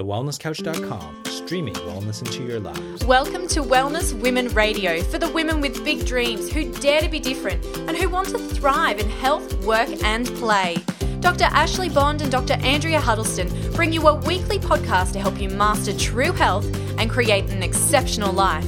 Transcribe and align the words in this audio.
TheWellnessCouch.com, 0.00 1.24
streaming 1.26 1.74
wellness 1.74 2.24
into 2.24 2.42
your 2.42 2.58
lives. 2.58 3.04
Welcome 3.04 3.46
to 3.48 3.60
Wellness 3.60 4.18
Women 4.18 4.48
Radio 4.48 5.02
for 5.02 5.18
the 5.18 5.28
women 5.28 5.60
with 5.60 5.84
big 5.84 6.06
dreams 6.06 6.50
who 6.50 6.72
dare 6.72 7.02
to 7.02 7.08
be 7.10 7.20
different 7.20 7.62
and 7.76 7.94
who 7.94 8.08
want 8.08 8.28
to 8.30 8.38
thrive 8.38 8.98
in 8.98 9.10
health, 9.10 9.62
work, 9.66 9.90
and 10.02 10.26
play. 10.36 10.76
Dr. 11.20 11.44
Ashley 11.44 11.90
Bond 11.90 12.22
and 12.22 12.32
Dr. 12.32 12.54
Andrea 12.54 12.98
Huddleston 12.98 13.48
bring 13.74 13.92
you 13.92 14.08
a 14.08 14.14
weekly 14.14 14.58
podcast 14.58 15.12
to 15.12 15.20
help 15.20 15.38
you 15.38 15.50
master 15.50 15.94
true 15.94 16.32
health 16.32 16.64
and 16.98 17.10
create 17.10 17.50
an 17.50 17.62
exceptional 17.62 18.32
life. 18.32 18.64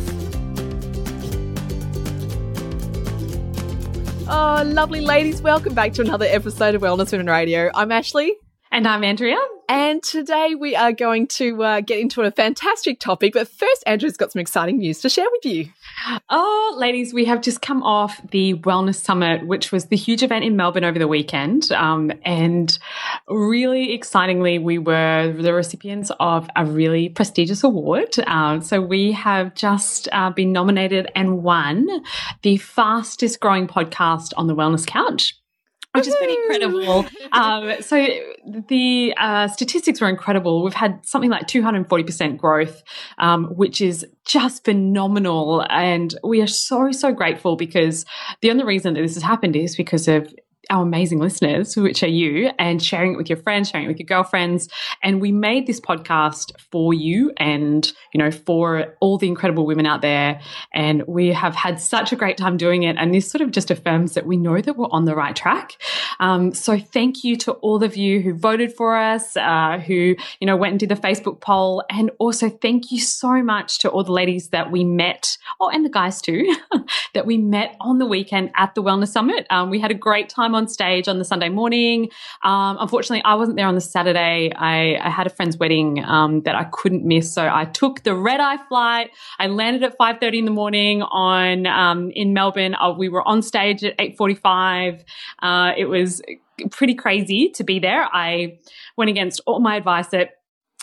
Oh, 4.28 4.62
lovely 4.66 5.00
ladies, 5.00 5.40
welcome 5.40 5.72
back 5.72 5.94
to 5.94 6.02
another 6.02 6.26
episode 6.26 6.74
of 6.74 6.82
Wellness 6.82 7.10
Women 7.10 7.28
Radio. 7.28 7.70
I'm 7.74 7.90
Ashley. 7.90 8.36
And 8.72 8.88
I'm 8.88 9.04
Andrea. 9.04 9.36
And 9.68 10.02
today 10.02 10.54
we 10.54 10.74
are 10.74 10.92
going 10.92 11.26
to 11.28 11.62
uh, 11.62 11.80
get 11.82 11.98
into 11.98 12.22
a 12.22 12.30
fantastic 12.30 13.00
topic. 13.00 13.34
But 13.34 13.46
first, 13.48 13.82
Andrea's 13.84 14.16
got 14.16 14.32
some 14.32 14.40
exciting 14.40 14.78
news 14.78 15.00
to 15.02 15.10
share 15.10 15.26
with 15.30 15.44
you. 15.44 15.68
Oh, 16.30 16.74
ladies, 16.78 17.12
we 17.12 17.26
have 17.26 17.42
just 17.42 17.60
come 17.60 17.82
off 17.82 18.18
the 18.30 18.54
Wellness 18.54 18.94
Summit, 18.94 19.46
which 19.46 19.72
was 19.72 19.86
the 19.86 19.96
huge 19.96 20.22
event 20.22 20.46
in 20.46 20.56
Melbourne 20.56 20.84
over 20.84 20.98
the 20.98 21.06
weekend. 21.06 21.70
Um, 21.70 22.12
and 22.24 22.78
really 23.28 23.92
excitingly, 23.92 24.58
we 24.58 24.78
were 24.78 25.34
the 25.36 25.52
recipients 25.52 26.10
of 26.18 26.48
a 26.56 26.64
really 26.64 27.10
prestigious 27.10 27.62
award. 27.62 28.14
Uh, 28.26 28.60
so 28.60 28.80
we 28.80 29.12
have 29.12 29.54
just 29.54 30.08
uh, 30.12 30.30
been 30.30 30.50
nominated 30.50 31.12
and 31.14 31.42
won 31.42 31.86
the 32.40 32.56
fastest 32.56 33.38
growing 33.38 33.68
podcast 33.68 34.32
on 34.38 34.46
the 34.46 34.56
Wellness 34.56 34.86
Couch 34.86 35.34
which 35.94 36.06
has 36.06 36.14
been 36.16 36.30
incredible. 36.30 37.06
Um, 37.32 37.80
so 37.80 38.06
the 38.44 39.14
uh, 39.16 39.48
statistics 39.48 40.02
were 40.02 40.08
incredible. 40.08 40.62
We've 40.62 40.74
had 40.74 41.04
something 41.06 41.30
like 41.30 41.46
240% 41.46 42.36
growth, 42.36 42.82
um, 43.16 43.46
which 43.46 43.80
is 43.80 44.06
just 44.26 44.66
phenomenal. 44.66 45.64
And 45.70 46.14
we 46.22 46.42
are 46.42 46.46
so, 46.46 46.92
so 46.92 47.12
grateful 47.12 47.56
because 47.56 48.04
the 48.42 48.50
only 48.50 48.64
reason 48.64 48.94
that 48.94 49.00
this 49.00 49.14
has 49.14 49.22
happened 49.22 49.56
is 49.56 49.76
because 49.76 50.08
of 50.08 50.32
our 50.70 50.82
amazing 50.82 51.18
listeners, 51.18 51.76
which 51.76 52.02
are 52.02 52.08
you, 52.08 52.50
and 52.58 52.82
sharing 52.82 53.14
it 53.14 53.16
with 53.16 53.28
your 53.28 53.38
friends, 53.38 53.68
sharing 53.68 53.86
it 53.86 53.88
with 53.88 53.98
your 53.98 54.06
girlfriends. 54.06 54.68
And 55.02 55.20
we 55.20 55.32
made 55.32 55.66
this 55.66 55.80
podcast 55.80 56.52
for 56.70 56.94
you 56.94 57.32
and, 57.36 57.90
you 58.12 58.18
know, 58.18 58.30
for 58.30 58.94
all 59.00 59.18
the 59.18 59.26
incredible 59.26 59.66
women 59.66 59.86
out 59.86 60.02
there. 60.02 60.40
And 60.72 61.02
we 61.06 61.28
have 61.28 61.54
had 61.54 61.80
such 61.80 62.12
a 62.12 62.16
great 62.16 62.36
time 62.36 62.56
doing 62.56 62.84
it. 62.84 62.96
And 62.98 63.14
this 63.14 63.30
sort 63.30 63.42
of 63.42 63.50
just 63.50 63.70
affirms 63.70 64.14
that 64.14 64.26
we 64.26 64.36
know 64.36 64.60
that 64.60 64.76
we're 64.76 64.88
on 64.90 65.04
the 65.04 65.14
right 65.14 65.34
track. 65.34 65.76
Um, 66.20 66.54
so 66.54 66.78
thank 66.78 67.24
you 67.24 67.36
to 67.38 67.52
all 67.54 67.82
of 67.82 67.96
you 67.96 68.20
who 68.20 68.34
voted 68.34 68.72
for 68.72 68.96
us, 68.96 69.36
uh, 69.36 69.78
who, 69.78 70.14
you 70.40 70.46
know, 70.46 70.56
went 70.56 70.72
and 70.72 70.80
did 70.80 70.88
the 70.88 70.94
Facebook 70.94 71.40
poll. 71.40 71.82
And 71.90 72.10
also 72.18 72.48
thank 72.48 72.92
you 72.92 73.00
so 73.00 73.42
much 73.42 73.80
to 73.80 73.90
all 73.90 74.04
the 74.04 74.12
ladies 74.12 74.48
that 74.48 74.70
we 74.70 74.84
met, 74.84 75.36
oh, 75.60 75.68
and 75.68 75.84
the 75.84 75.90
guys 75.90 76.22
too, 76.22 76.54
that 77.14 77.26
we 77.26 77.36
met 77.36 77.76
on 77.80 77.98
the 77.98 78.06
weekend 78.06 78.50
at 78.54 78.74
the 78.74 78.82
Wellness 78.82 79.08
Summit. 79.08 79.46
Um, 79.50 79.70
we 79.70 79.80
had 79.80 79.90
a 79.90 79.94
great 79.94 80.28
time 80.28 80.51
on 80.54 80.68
stage 80.68 81.08
on 81.08 81.18
the 81.18 81.24
Sunday 81.24 81.48
morning. 81.48 82.10
Um, 82.42 82.76
unfortunately, 82.80 83.22
I 83.24 83.34
wasn't 83.34 83.56
there 83.56 83.66
on 83.66 83.74
the 83.74 83.80
Saturday. 83.80 84.52
I, 84.54 84.96
I 85.00 85.10
had 85.10 85.26
a 85.26 85.30
friend's 85.30 85.56
wedding 85.56 86.04
um, 86.04 86.42
that 86.42 86.54
I 86.54 86.64
couldn't 86.64 87.04
miss, 87.04 87.32
so 87.32 87.48
I 87.52 87.64
took 87.64 88.02
the 88.02 88.14
red 88.14 88.40
eye 88.40 88.58
flight. 88.68 89.10
I 89.38 89.46
landed 89.46 89.82
at 89.82 89.96
five 89.96 90.18
thirty 90.20 90.38
in 90.38 90.44
the 90.44 90.50
morning 90.50 91.02
on 91.02 91.66
um, 91.66 92.10
in 92.10 92.32
Melbourne. 92.32 92.74
Uh, 92.74 92.92
we 92.92 93.08
were 93.08 93.26
on 93.26 93.42
stage 93.42 93.84
at 93.84 93.94
eight 93.98 94.16
forty 94.16 94.34
five. 94.34 95.04
Uh, 95.40 95.72
it 95.76 95.86
was 95.86 96.22
pretty 96.70 96.94
crazy 96.94 97.50
to 97.50 97.64
be 97.64 97.78
there. 97.78 98.08
I 98.12 98.58
went 98.96 99.10
against 99.10 99.40
all 99.46 99.60
my 99.60 99.76
advice 99.76 100.08
that 100.08 100.41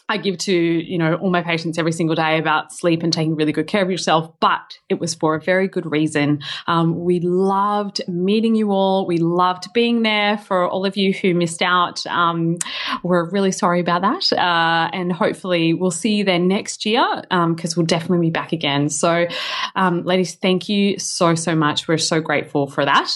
I 0.09 0.17
give 0.17 0.37
to, 0.39 0.53
you 0.53 0.97
know, 0.97 1.13
all 1.15 1.29
my 1.29 1.43
patients 1.43 1.77
every 1.77 1.91
single 1.91 2.15
day 2.15 2.39
about 2.39 2.73
sleep 2.73 3.03
and 3.03 3.13
taking 3.13 3.35
really 3.35 3.51
good 3.51 3.67
care 3.67 3.83
of 3.83 3.91
yourself, 3.91 4.31
but 4.39 4.79
it 4.89 4.99
was 4.99 5.13
for 5.13 5.35
a 5.35 5.39
very 5.39 5.67
good 5.67 5.89
reason. 5.89 6.41
Um, 6.67 6.99
we 6.99 7.19
loved 7.19 8.01
meeting 8.07 8.55
you 8.55 8.71
all. 8.71 9.05
We 9.05 9.19
loved 9.19 9.71
being 9.73 10.01
there 10.01 10.37
for 10.37 10.67
all 10.67 10.85
of 10.85 10.97
you 10.97 11.13
who 11.13 11.33
missed 11.35 11.61
out. 11.61 12.05
Um, 12.07 12.57
we're 13.03 13.29
really 13.29 13.51
sorry 13.51 13.79
about 13.79 14.01
that. 14.01 14.33
Uh, 14.33 14.89
and 14.91 15.13
hopefully 15.13 15.73
we'll 15.73 15.91
see 15.91 16.15
you 16.15 16.23
there 16.23 16.39
next 16.39 16.85
year 16.85 17.05
because 17.21 17.31
um, 17.31 17.73
we'll 17.77 17.85
definitely 17.85 18.27
be 18.27 18.31
back 18.31 18.51
again. 18.51 18.89
So, 18.89 19.27
um, 19.75 20.03
ladies, 20.03 20.35
thank 20.35 20.67
you 20.67 20.97
so, 20.97 21.35
so 21.35 21.55
much. 21.55 21.87
We're 21.87 21.97
so 21.99 22.19
grateful 22.19 22.67
for 22.67 22.83
that. 22.83 23.15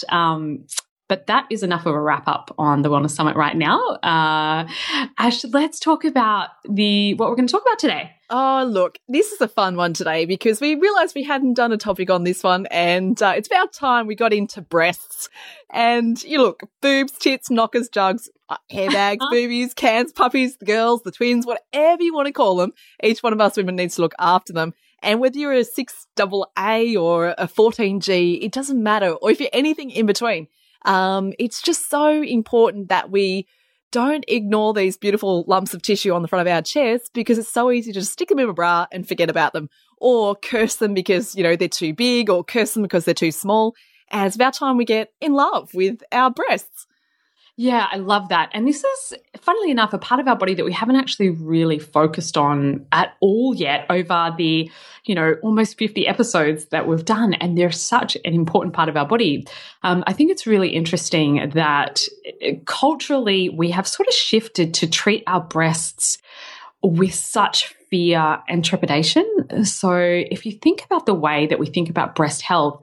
But 1.08 1.26
that 1.26 1.46
is 1.50 1.62
enough 1.62 1.84
of 1.84 1.94
a 1.94 2.00
wrap 2.00 2.26
up 2.26 2.54
on 2.56 2.80
the 2.80 2.88
Wellness 2.88 3.10
Summit 3.10 3.36
right 3.36 3.56
now. 3.56 3.78
Uh, 4.02 4.66
Ash, 5.18 5.44
let's 5.44 5.78
talk 5.78 6.04
about 6.04 6.48
the 6.68 7.12
what 7.14 7.28
we're 7.28 7.36
going 7.36 7.46
to 7.46 7.52
talk 7.52 7.62
about 7.62 7.78
today. 7.78 8.10
Oh, 8.30 8.66
look, 8.66 8.98
this 9.06 9.30
is 9.30 9.40
a 9.42 9.48
fun 9.48 9.76
one 9.76 9.92
today 9.92 10.24
because 10.24 10.60
we 10.60 10.76
realized 10.76 11.14
we 11.14 11.22
hadn't 11.22 11.54
done 11.54 11.72
a 11.72 11.76
topic 11.76 12.08
on 12.08 12.24
this 12.24 12.42
one, 12.42 12.66
and 12.70 13.20
uh, 13.22 13.34
it's 13.36 13.48
about 13.48 13.74
time 13.74 14.06
we 14.06 14.14
got 14.14 14.32
into 14.32 14.62
breasts. 14.62 15.28
And 15.70 16.22
you 16.22 16.40
look, 16.40 16.62
boobs, 16.80 17.12
tits, 17.12 17.50
knockers, 17.50 17.90
jugs, 17.90 18.30
uh, 18.48 18.56
hairbags, 18.72 19.18
boobies, 19.30 19.74
cans, 19.74 20.10
puppies, 20.10 20.56
the 20.56 20.64
girls, 20.64 21.02
the 21.02 21.12
twins, 21.12 21.44
whatever 21.44 22.02
you 22.02 22.14
want 22.14 22.28
to 22.28 22.32
call 22.32 22.56
them. 22.56 22.72
Each 23.02 23.22
one 23.22 23.34
of 23.34 23.40
us 23.42 23.58
women 23.58 23.76
needs 23.76 23.96
to 23.96 24.02
look 24.02 24.14
after 24.18 24.54
them. 24.54 24.72
And 25.02 25.20
whether 25.20 25.38
you're 25.38 25.52
a 25.52 25.64
6 25.64 26.06
double 26.16 26.50
A 26.58 26.96
or 26.96 27.34
a 27.36 27.46
14G, 27.46 28.42
it 28.42 28.52
doesn't 28.52 28.82
matter. 28.82 29.10
Or 29.10 29.30
if 29.30 29.38
you're 29.38 29.50
anything 29.52 29.90
in 29.90 30.06
between, 30.06 30.48
um, 30.84 31.32
it's 31.38 31.62
just 31.62 31.88
so 31.88 32.22
important 32.22 32.88
that 32.88 33.10
we 33.10 33.46
don't 33.90 34.24
ignore 34.26 34.74
these 34.74 34.96
beautiful 34.96 35.44
lumps 35.46 35.72
of 35.72 35.80
tissue 35.80 36.12
on 36.12 36.22
the 36.22 36.28
front 36.28 36.46
of 36.46 36.52
our 36.52 36.62
chest 36.62 37.12
because 37.14 37.38
it's 37.38 37.48
so 37.48 37.70
easy 37.70 37.92
to 37.92 38.00
just 38.00 38.12
stick 38.12 38.28
them 38.28 38.40
in 38.40 38.48
a 38.48 38.52
bra 38.52 38.86
and 38.90 39.06
forget 39.06 39.30
about 39.30 39.52
them 39.52 39.68
or 39.98 40.34
curse 40.34 40.76
them 40.76 40.94
because, 40.94 41.36
you 41.36 41.44
know, 41.44 41.54
they're 41.54 41.68
too 41.68 41.94
big 41.94 42.28
or 42.28 42.42
curse 42.42 42.74
them 42.74 42.82
because 42.82 43.04
they're 43.04 43.14
too 43.14 43.30
small. 43.30 43.74
And 44.10 44.26
it's 44.26 44.34
about 44.34 44.54
time 44.54 44.76
we 44.76 44.84
get 44.84 45.12
in 45.20 45.32
love 45.32 45.72
with 45.74 46.02
our 46.10 46.30
breasts. 46.30 46.86
Yeah, 47.56 47.86
I 47.90 47.98
love 47.98 48.30
that. 48.30 48.50
And 48.52 48.66
this 48.66 48.82
is, 48.82 49.14
funnily 49.40 49.70
enough, 49.70 49.92
a 49.92 49.98
part 49.98 50.20
of 50.20 50.26
our 50.26 50.34
body 50.34 50.54
that 50.54 50.64
we 50.64 50.72
haven't 50.72 50.96
actually 50.96 51.30
really 51.30 51.78
focused 51.78 52.36
on 52.36 52.84
at 52.90 53.14
all 53.20 53.54
yet 53.54 53.86
over 53.90 54.34
the, 54.36 54.68
you 55.04 55.14
know, 55.14 55.36
almost 55.40 55.78
50 55.78 56.08
episodes 56.08 56.66
that 56.66 56.88
we've 56.88 57.04
done. 57.04 57.34
And 57.34 57.56
they're 57.56 57.70
such 57.70 58.16
an 58.16 58.34
important 58.34 58.74
part 58.74 58.88
of 58.88 58.96
our 58.96 59.06
body. 59.06 59.46
Um, 59.84 60.02
I 60.08 60.12
think 60.12 60.32
it's 60.32 60.48
really 60.48 60.70
interesting 60.70 61.52
that 61.54 62.08
uh, 62.44 62.54
culturally 62.66 63.50
we 63.50 63.70
have 63.70 63.86
sort 63.86 64.08
of 64.08 64.14
shifted 64.14 64.74
to 64.74 64.88
treat 64.88 65.22
our 65.28 65.40
breasts 65.40 66.18
with 66.82 67.14
such 67.14 67.72
fear 67.88 68.40
and 68.48 68.64
trepidation. 68.64 69.24
So 69.62 69.94
if 69.96 70.44
you 70.44 70.52
think 70.52 70.84
about 70.84 71.06
the 71.06 71.14
way 71.14 71.46
that 71.46 71.60
we 71.60 71.66
think 71.66 71.88
about 71.88 72.16
breast 72.16 72.42
health, 72.42 72.82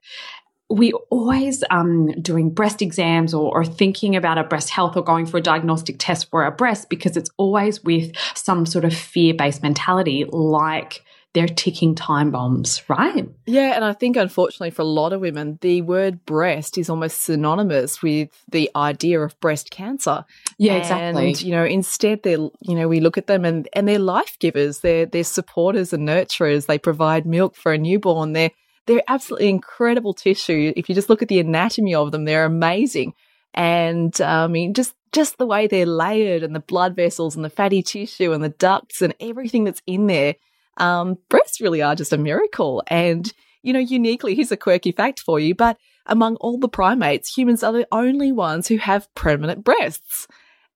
we 0.71 0.93
always 1.09 1.63
um, 1.69 2.07
doing 2.21 2.49
breast 2.49 2.81
exams 2.81 3.33
or, 3.33 3.53
or, 3.53 3.65
thinking 3.65 4.15
about 4.15 4.37
our 4.37 4.43
breast 4.43 4.69
health 4.69 4.95
or 4.95 5.03
going 5.03 5.25
for 5.25 5.37
a 5.37 5.41
diagnostic 5.41 5.97
test 5.99 6.29
for 6.29 6.43
our 6.43 6.51
breast 6.51 6.89
because 6.89 7.17
it's 7.17 7.29
always 7.37 7.83
with 7.83 8.15
some 8.35 8.65
sort 8.65 8.85
of 8.85 8.93
fear 8.93 9.33
based 9.33 9.61
mentality 9.61 10.25
like 10.31 11.03
they're 11.33 11.47
ticking 11.47 11.95
time 11.95 12.29
bombs, 12.31 12.81
right? 12.89 13.29
Yeah, 13.45 13.73
and 13.75 13.85
I 13.85 13.93
think 13.93 14.17
unfortunately 14.17 14.71
for 14.71 14.81
a 14.81 14.85
lot 14.85 15.13
of 15.13 15.21
women, 15.21 15.57
the 15.61 15.81
word 15.81 16.25
breast 16.25 16.77
is 16.77 16.89
almost 16.89 17.21
synonymous 17.21 18.01
with 18.01 18.29
the 18.49 18.69
idea 18.75 19.21
of 19.21 19.39
breast 19.39 19.71
cancer. 19.71 20.25
Yeah, 20.57 20.75
exactly. 20.75 21.27
And, 21.27 21.41
you 21.41 21.51
know, 21.51 21.63
instead 21.63 22.23
they're 22.23 22.49
you 22.61 22.75
know, 22.75 22.87
we 22.87 22.99
look 22.99 23.17
at 23.17 23.27
them 23.27 23.45
and, 23.45 23.69
and 23.73 23.87
they're 23.87 23.99
life 23.99 24.37
givers, 24.39 24.79
they're 24.79 25.05
they're 25.05 25.23
supporters 25.23 25.93
and 25.93 26.07
nurturers, 26.07 26.65
they 26.65 26.77
provide 26.77 27.25
milk 27.25 27.55
for 27.55 27.71
a 27.71 27.77
newborn, 27.77 28.33
they're 28.33 28.51
they're 28.87 29.03
absolutely 29.07 29.49
incredible 29.49 30.13
tissue. 30.13 30.73
If 30.75 30.89
you 30.89 30.95
just 30.95 31.09
look 31.09 31.21
at 31.21 31.27
the 31.27 31.39
anatomy 31.39 31.93
of 31.95 32.11
them, 32.11 32.25
they're 32.25 32.45
amazing. 32.45 33.13
And 33.53 34.19
uh, 34.21 34.25
I 34.25 34.47
mean, 34.47 34.73
just 34.73 34.93
just 35.11 35.37
the 35.37 35.45
way 35.45 35.67
they're 35.67 35.85
layered 35.85 36.43
and 36.43 36.55
the 36.55 36.61
blood 36.61 36.95
vessels 36.95 37.35
and 37.35 37.43
the 37.43 37.49
fatty 37.49 37.83
tissue 37.83 38.31
and 38.31 38.43
the 38.43 38.49
ducts 38.49 39.01
and 39.01 39.13
everything 39.19 39.65
that's 39.65 39.81
in 39.85 40.07
there. 40.07 40.35
Um, 40.77 41.17
breasts 41.29 41.59
really 41.59 41.81
are 41.81 41.95
just 41.95 42.13
a 42.13 42.17
miracle. 42.17 42.81
And, 42.87 43.31
you 43.61 43.73
know, 43.73 43.79
uniquely, 43.79 44.35
here's 44.35 44.53
a 44.53 44.57
quirky 44.57 44.93
fact 44.93 45.19
for 45.19 45.37
you, 45.39 45.53
but 45.53 45.77
among 46.05 46.37
all 46.37 46.57
the 46.57 46.69
primates, 46.69 47.35
humans 47.35 47.61
are 47.61 47.73
the 47.73 47.87
only 47.91 48.31
ones 48.31 48.67
who 48.67 48.77
have 48.77 49.13
permanent 49.15 49.65
breasts. 49.65 50.27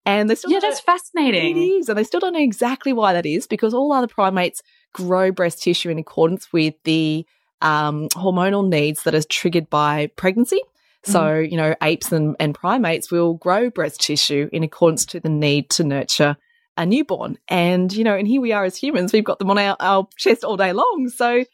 And 0.06 0.30
they 0.30 0.36
still 0.36 0.52
Yeah, 0.52 0.60
that's 0.60 0.82
fascinating. 0.82 1.58
It 1.58 1.62
is. 1.62 1.90
And 1.90 1.98
they 1.98 2.04
still 2.04 2.20
don't 2.20 2.34
know 2.34 2.40
exactly 2.40 2.94
why 2.94 3.14
that 3.14 3.26
is 3.26 3.48
because 3.48 3.74
all 3.74 3.92
other 3.92 4.08
primates 4.08 4.62
grow 4.94 5.32
breast 5.32 5.64
tissue 5.64 5.90
in 5.90 5.98
accordance 5.98 6.52
with 6.54 6.76
the 6.84 7.26
um, 7.66 8.08
hormonal 8.10 8.68
needs 8.68 9.04
that 9.04 9.16
are 9.16 9.24
triggered 9.24 9.70
by 9.70 10.08
pregnancy. 10.16 10.62
So, 11.04 11.20
mm-hmm. 11.20 11.52
you 11.52 11.58
know, 11.58 11.76
apes 11.82 12.12
and, 12.12 12.36
and 12.40 12.56
primates 12.56 13.12
will 13.12 13.34
grow 13.34 13.70
breast 13.70 14.02
tissue 14.02 14.50
in 14.52 14.64
accordance 14.64 15.06
to 15.08 15.20
the 15.20 15.30
need 15.30 15.70
to 15.72 15.84
nurture 15.84 16.38
a 16.78 16.86
newborn. 16.86 17.38
And, 17.48 17.92
you 17.94 18.04
know, 18.04 18.16
and 18.16 18.28
here 18.28 18.42
we 18.42 18.52
are 18.52 18.66
as 18.66 18.76
humans, 18.76 19.14
we've 19.14 19.24
got 19.24 19.40
them 19.40 19.50
on 19.50 19.58
our, 19.58 19.76
our 19.80 20.08
chest 20.18 20.44
all 20.44 20.58
day 20.58 20.74
long. 20.74 21.10
So 21.10 21.46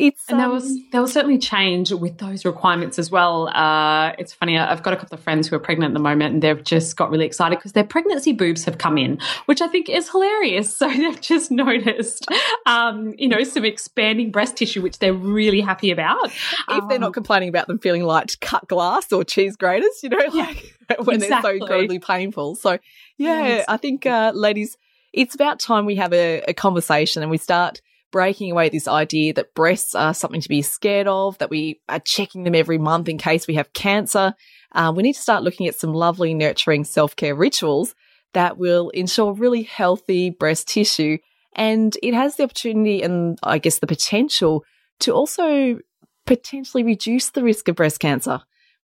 it's 0.00 0.28
and 0.28 0.38
there 0.38 0.46
um, 0.46 0.52
was 0.52 0.78
there 0.92 1.00
was 1.02 1.12
certainly 1.12 1.38
change 1.38 1.90
with 1.92 2.18
those 2.18 2.44
requirements 2.44 2.98
as 2.98 3.10
well. 3.10 3.48
Uh, 3.48 4.12
it's 4.18 4.32
funny. 4.32 4.56
I've 4.56 4.82
got 4.84 4.94
a 4.94 4.96
couple 4.96 5.16
of 5.16 5.22
friends 5.22 5.48
who 5.48 5.56
are 5.56 5.58
pregnant 5.58 5.90
at 5.90 5.94
the 5.94 6.00
moment, 6.02 6.34
and 6.34 6.42
they've 6.42 6.62
just 6.62 6.96
got 6.96 7.10
really 7.10 7.26
excited 7.26 7.58
because 7.58 7.72
their 7.72 7.84
pregnancy 7.84 8.32
boobs 8.32 8.64
have 8.64 8.78
come 8.78 8.96
in, 8.96 9.18
which 9.46 9.60
I 9.60 9.66
think 9.68 9.88
is 9.88 10.08
hilarious. 10.10 10.68
So 10.78 10.88
they've 10.88 11.20
just 11.20 11.50
noticed, 11.50 12.26
um, 12.66 13.12
you 13.18 13.26
know, 13.28 13.42
some 13.42 13.64
expanding 13.64 14.30
breast 14.30 14.56
tissue, 14.56 14.80
which 14.80 15.00
they're 15.00 15.12
really 15.12 15.60
happy 15.60 15.90
about. 15.90 16.26
if 16.26 16.88
they're 16.88 16.98
not 17.00 17.08
Um, 17.08 17.12
complaining 17.12 17.48
about 17.48 17.66
them 17.66 17.78
feeling 17.80 18.04
like 18.04 18.38
cut 18.40 18.68
glass 18.68 19.12
or 19.12 19.24
cheese 19.24 19.56
graters, 19.56 20.00
you 20.04 20.08
know, 20.10 20.18
like 20.32 20.76
when 21.04 21.18
they're 21.18 21.28
so 21.30 21.36
exactly. 21.38 21.56
incredibly 21.58 21.98
painful. 21.98 22.54
So, 22.54 22.78
yeah, 23.16 23.46
Yes. 23.48 23.64
I 23.66 23.76
think, 23.76 24.06
uh, 24.06 24.30
ladies, 24.34 24.76
it's 25.12 25.34
about 25.34 25.58
time 25.58 25.84
we 25.84 25.96
have 25.96 26.12
a, 26.12 26.42
a 26.46 26.54
conversation 26.54 27.22
and 27.22 27.30
we 27.30 27.38
start 27.38 27.80
breaking 28.10 28.50
away 28.50 28.68
this 28.68 28.88
idea 28.88 29.32
that 29.34 29.54
breasts 29.54 29.94
are 29.94 30.14
something 30.14 30.40
to 30.40 30.48
be 30.48 30.62
scared 30.62 31.06
of, 31.06 31.38
that 31.38 31.50
we 31.50 31.80
are 31.88 32.00
checking 32.00 32.44
them 32.44 32.54
every 32.54 32.78
month 32.78 33.08
in 33.08 33.18
case 33.18 33.46
we 33.46 33.54
have 33.54 33.72
cancer. 33.72 34.34
Uh, 34.72 34.92
we 34.94 35.02
need 35.02 35.14
to 35.14 35.20
start 35.22 35.42
looking 35.42 35.66
at 35.66 35.74
some 35.74 35.92
lovely, 35.92 36.34
nurturing 36.34 36.84
self 36.84 37.16
care 37.16 37.34
rituals 37.34 37.94
that 38.34 38.58
will 38.58 38.90
ensure 38.90 39.32
really 39.32 39.62
healthy 39.62 40.30
breast 40.30 40.68
tissue. 40.68 41.18
And 41.54 41.96
it 42.02 42.14
has 42.14 42.36
the 42.36 42.44
opportunity 42.44 43.02
and 43.02 43.38
I 43.42 43.58
guess 43.58 43.78
the 43.78 43.86
potential 43.86 44.64
to 45.00 45.12
also 45.12 45.78
potentially 46.26 46.82
reduce 46.82 47.30
the 47.30 47.42
risk 47.42 47.68
of 47.68 47.76
breast 47.76 48.00
cancer 48.00 48.40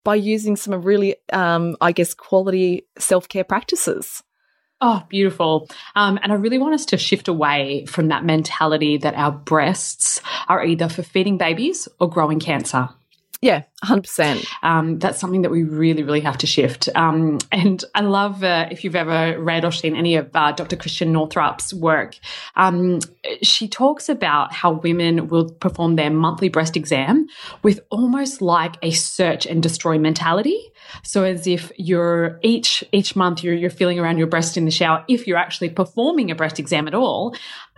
by 0.03 0.15
using 0.15 0.55
some 0.55 0.73
really, 0.81 1.15
um, 1.33 1.75
I 1.81 1.91
guess, 1.91 2.13
quality 2.13 2.87
self 2.97 3.27
care 3.27 3.43
practices. 3.43 4.23
Oh, 4.83 5.03
beautiful. 5.09 5.69
Um, 5.95 6.17
and 6.23 6.31
I 6.31 6.35
really 6.35 6.57
want 6.57 6.73
us 6.73 6.85
to 6.87 6.97
shift 6.97 7.27
away 7.27 7.85
from 7.85 8.07
that 8.07 8.25
mentality 8.25 8.97
that 8.97 9.13
our 9.13 9.31
breasts 9.31 10.21
are 10.47 10.65
either 10.65 10.89
for 10.89 11.03
feeding 11.03 11.37
babies 11.37 11.87
or 11.99 12.09
growing 12.09 12.39
cancer. 12.39 12.89
Yeah, 13.43 13.63
100%. 13.83 14.45
Um, 14.61 14.99
that's 14.99 15.19
something 15.19 15.41
that 15.41 15.49
we 15.49 15.63
really, 15.63 16.03
really 16.03 16.19
have 16.19 16.37
to 16.39 16.47
shift. 16.47 16.89
Um, 16.93 17.39
and 17.51 17.83
I 17.95 18.01
love 18.01 18.43
uh, 18.43 18.67
if 18.69 18.83
you've 18.83 18.95
ever 18.95 19.39
read 19.41 19.65
or 19.65 19.71
seen 19.71 19.95
any 19.95 20.15
of 20.15 20.29
uh, 20.35 20.51
Dr. 20.51 20.75
Christiane 20.75 21.11
Northrup's 21.11 21.73
work. 21.73 22.17
Um, 22.55 22.99
she 23.41 23.67
talks 23.67 24.09
about 24.09 24.53
how 24.53 24.73
women 24.73 25.27
will 25.27 25.49
perform 25.49 25.95
their 25.95 26.11
monthly 26.11 26.49
breast 26.49 26.77
exam 26.77 27.27
with 27.63 27.79
almost 27.89 28.43
like 28.43 28.75
a 28.83 28.91
search 28.91 29.47
and 29.47 29.63
destroy 29.63 29.97
mentality. 29.97 30.70
So 31.03 31.23
as 31.23 31.47
if 31.47 31.71
you're 31.77 32.39
each 32.41 32.83
each 32.91 33.15
month 33.15 33.43
you're 33.43 33.53
you're 33.53 33.69
feeling 33.69 33.99
around 33.99 34.17
your 34.17 34.27
breast 34.27 34.57
in 34.57 34.65
the 34.65 34.71
shower 34.71 35.03
if 35.07 35.27
you're 35.27 35.37
actually 35.37 35.69
performing 35.69 36.31
a 36.31 36.35
breast 36.35 36.59
exam 36.59 36.87
at 36.87 36.93
all, 36.93 37.35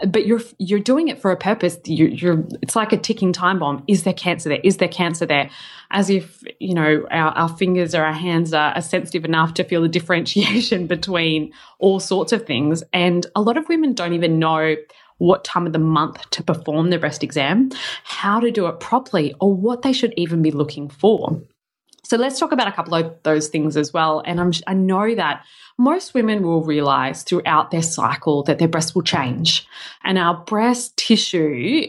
but 0.08 0.26
you're 0.26 0.42
you're 0.58 0.80
doing 0.80 1.08
it 1.08 1.22
for 1.22 1.32
a 1.32 1.38
purpose. 1.38 1.78
You're, 1.86 2.10
you're 2.10 2.44
it's 2.62 2.76
like 2.76 2.92
a 2.92 2.98
ticking 2.98 3.34
time 3.34 3.60
bomb. 3.60 3.84
Is 3.88 4.04
there 4.04 4.14
cancer 4.14 4.50
there? 4.50 4.62
Is 4.64 4.78
there 4.78 4.88
cancer 4.88 5.26
there? 5.26 5.50
As 5.92 6.10
if 6.10 6.44
you 6.60 6.74
know 6.74 7.06
our, 7.12 7.32
our 7.32 7.50
fingers 7.50 7.94
or 7.94 8.04
our 8.04 8.14
hands 8.14 8.54
are, 8.54 8.74
are 8.74 8.82
sensitive 8.82 9.26
enough 9.26 9.54
to 9.56 9.64
feel 9.64 9.82
the 9.82 9.88
differentiation 9.88 10.88
between 10.96 11.54
all 11.80 12.00
sorts 12.00 12.32
of 12.32 12.46
things. 12.46 12.84
And 12.94 13.26
a 13.36 13.42
lot 13.42 13.58
of 13.58 13.68
women 13.70 13.94
don't 13.94 14.14
even 14.14 14.40
know 14.40 14.76
what 15.18 15.44
time 15.44 15.66
of 15.66 15.74
the 15.74 15.80
month 15.80 16.30
to 16.32 16.44
perform 16.44 16.90
the 16.90 16.98
breast 16.98 17.24
exam, 17.24 17.70
how 18.04 18.40
to 18.40 18.52
do 18.52 18.68
it 18.68 18.80
properly, 18.80 19.34
or 19.40 19.54
what 19.54 19.82
they 19.82 19.94
should 19.94 20.14
even 20.18 20.42
be 20.42 20.52
looking 20.52 20.90
for. 20.90 21.42
So 22.04 22.18
let's 22.18 22.40
talk 22.40 22.52
about 22.52 22.68
a 22.68 22.72
couple 22.72 22.96
of 22.96 23.16
those 23.24 23.48
things 23.48 23.78
as 23.78 23.94
well. 23.94 24.22
And 24.26 24.40
I'm, 24.40 24.52
I 24.68 24.74
know 24.74 25.16
that 25.16 25.46
most 25.78 26.14
women 26.14 26.44
will 26.44 26.64
realize 26.64 27.24
throughout 27.24 27.72
their 27.72 27.82
cycle 27.82 28.44
that 28.44 28.60
their 28.60 28.68
breasts 28.68 28.94
will 28.94 29.04
change 29.04 29.66
and 30.04 30.18
our 30.18 30.36
breast 30.36 30.96
tissue 30.98 31.88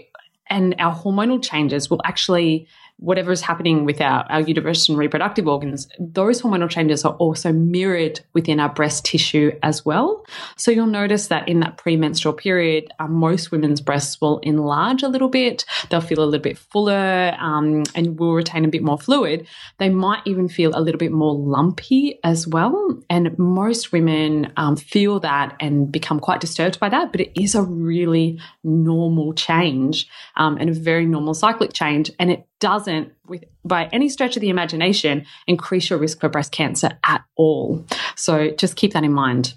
and 0.48 0.74
our 0.78 0.94
hormonal 0.94 1.42
changes 1.42 1.90
will 1.90 2.00
actually 2.04 2.68
whatever 2.98 3.32
is 3.32 3.42
happening 3.42 3.84
with 3.84 4.00
our, 4.00 4.24
our 4.30 4.40
uterus 4.40 4.88
and 4.88 4.96
reproductive 4.96 5.46
organs, 5.46 5.88
those 5.98 6.40
hormonal 6.40 6.70
changes 6.70 7.04
are 7.04 7.14
also 7.14 7.52
mirrored 7.52 8.20
within 8.32 8.60
our 8.60 8.68
breast 8.68 9.04
tissue 9.04 9.52
as 9.62 9.84
well. 9.84 10.24
So 10.56 10.70
you'll 10.70 10.86
notice 10.86 11.26
that 11.28 11.48
in 11.48 11.60
that 11.60 11.76
premenstrual 11.76 12.34
period, 12.34 12.92
uh, 12.98 13.08
most 13.08 13.50
women's 13.50 13.80
breasts 13.80 14.20
will 14.20 14.38
enlarge 14.38 15.02
a 15.02 15.08
little 15.08 15.28
bit. 15.28 15.64
They'll 15.90 16.00
feel 16.00 16.20
a 16.20 16.24
little 16.24 16.42
bit 16.42 16.56
fuller 16.56 17.36
um, 17.38 17.82
and 17.94 18.18
will 18.18 18.34
retain 18.34 18.64
a 18.64 18.68
bit 18.68 18.82
more 18.82 18.98
fluid. 18.98 19.46
They 19.78 19.90
might 19.90 20.22
even 20.24 20.48
feel 20.48 20.70
a 20.74 20.80
little 20.80 20.98
bit 20.98 21.12
more 21.12 21.34
lumpy 21.34 22.20
as 22.22 22.46
well. 22.46 23.02
And 23.10 23.36
most 23.38 23.92
women 23.92 24.52
um, 24.56 24.76
feel 24.76 25.20
that 25.20 25.56
and 25.60 25.90
become 25.90 26.20
quite 26.20 26.40
disturbed 26.40 26.78
by 26.80 26.88
that, 26.88 27.12
but 27.12 27.20
it 27.20 27.32
is 27.40 27.54
a 27.54 27.62
really 27.62 28.40
normal 28.62 29.34
change 29.34 30.08
um, 30.36 30.56
and 30.58 30.70
a 30.70 30.72
very 30.72 31.06
normal 31.06 31.34
cyclic 31.34 31.72
change. 31.72 32.10
And 32.18 32.30
it 32.30 32.46
doesn't, 32.64 33.12
with 33.26 33.44
by 33.62 33.90
any 33.92 34.08
stretch 34.08 34.36
of 34.36 34.40
the 34.40 34.48
imagination, 34.48 35.26
increase 35.46 35.90
your 35.90 35.98
risk 35.98 36.18
for 36.18 36.30
breast 36.30 36.50
cancer 36.50 36.98
at 37.04 37.22
all. 37.36 37.84
So 38.16 38.52
just 38.52 38.76
keep 38.76 38.94
that 38.94 39.04
in 39.04 39.12
mind. 39.12 39.52